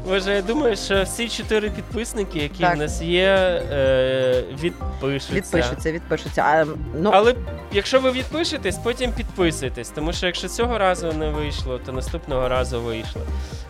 [0.06, 2.76] Боже, я думаю, що всі чотири підписники, які Так.
[2.76, 3.26] в нас є,
[3.72, 5.34] е, відпишуться.
[5.34, 6.42] Відпишуться, відпишуться.
[6.42, 7.34] А, ну, Але
[7.72, 9.90] якщо ви відпишетесь, потім підписуйтесь.
[9.90, 13.22] Тому що якщо цього разу не вийшло, то наступного разу вийшло.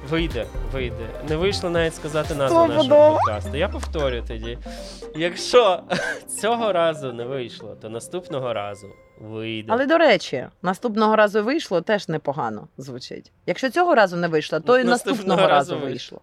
[0.08, 1.06] Вийде, вийде.
[1.28, 3.16] Не вийшло навіть сказати назву нашого Стопудово.
[3.16, 3.56] подкасту.
[3.56, 4.58] Я повторю тоді.
[5.16, 5.80] Якщо
[6.40, 8.86] цього разу не вийшло, то наступного разу
[9.20, 9.72] вийде.
[9.72, 13.32] Але до речі, наступного разу вийшло теж непогано звучить.
[13.46, 16.20] Якщо цього разу не вийшло, то і Наступного наступного разу разу вийшло.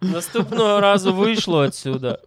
[0.00, 0.14] вийшло.
[0.16, 2.18] Наступного разу вийшло отсюда.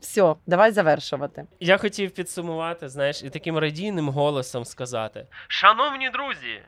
[0.00, 1.44] Все, давай завершувати.
[1.60, 6.62] Я хотів підсумувати, знаєш, і таким радійним голосом сказати: Шановні друзі,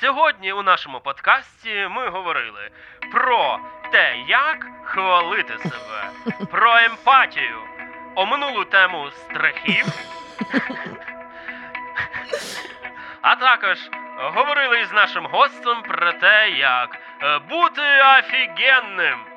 [0.00, 2.70] сьогодні у нашому подкасті ми говорили
[3.12, 3.58] про
[3.92, 6.10] те, як хвалити себе,
[6.50, 7.58] про емпатію,
[8.14, 9.86] оминулу тему страхів.
[13.22, 13.78] А також
[14.18, 17.82] говорили із нашим гостем про те, як е, бути
[18.18, 19.33] офігенним.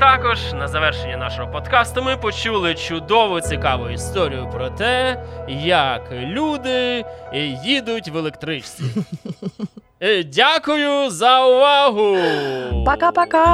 [0.00, 7.38] Також на завершення нашого подкасту ми почули чудову цікаву історію про те, як люди е,
[7.64, 8.82] їдуть в електричці.
[10.00, 12.16] Е, Дякую за увагу!
[12.86, 13.46] Пока-пока!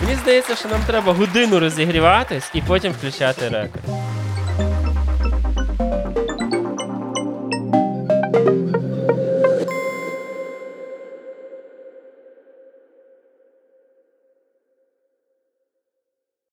[0.00, 3.84] Мені здається, що нам треба годину розігріватись і потім включати рекорд.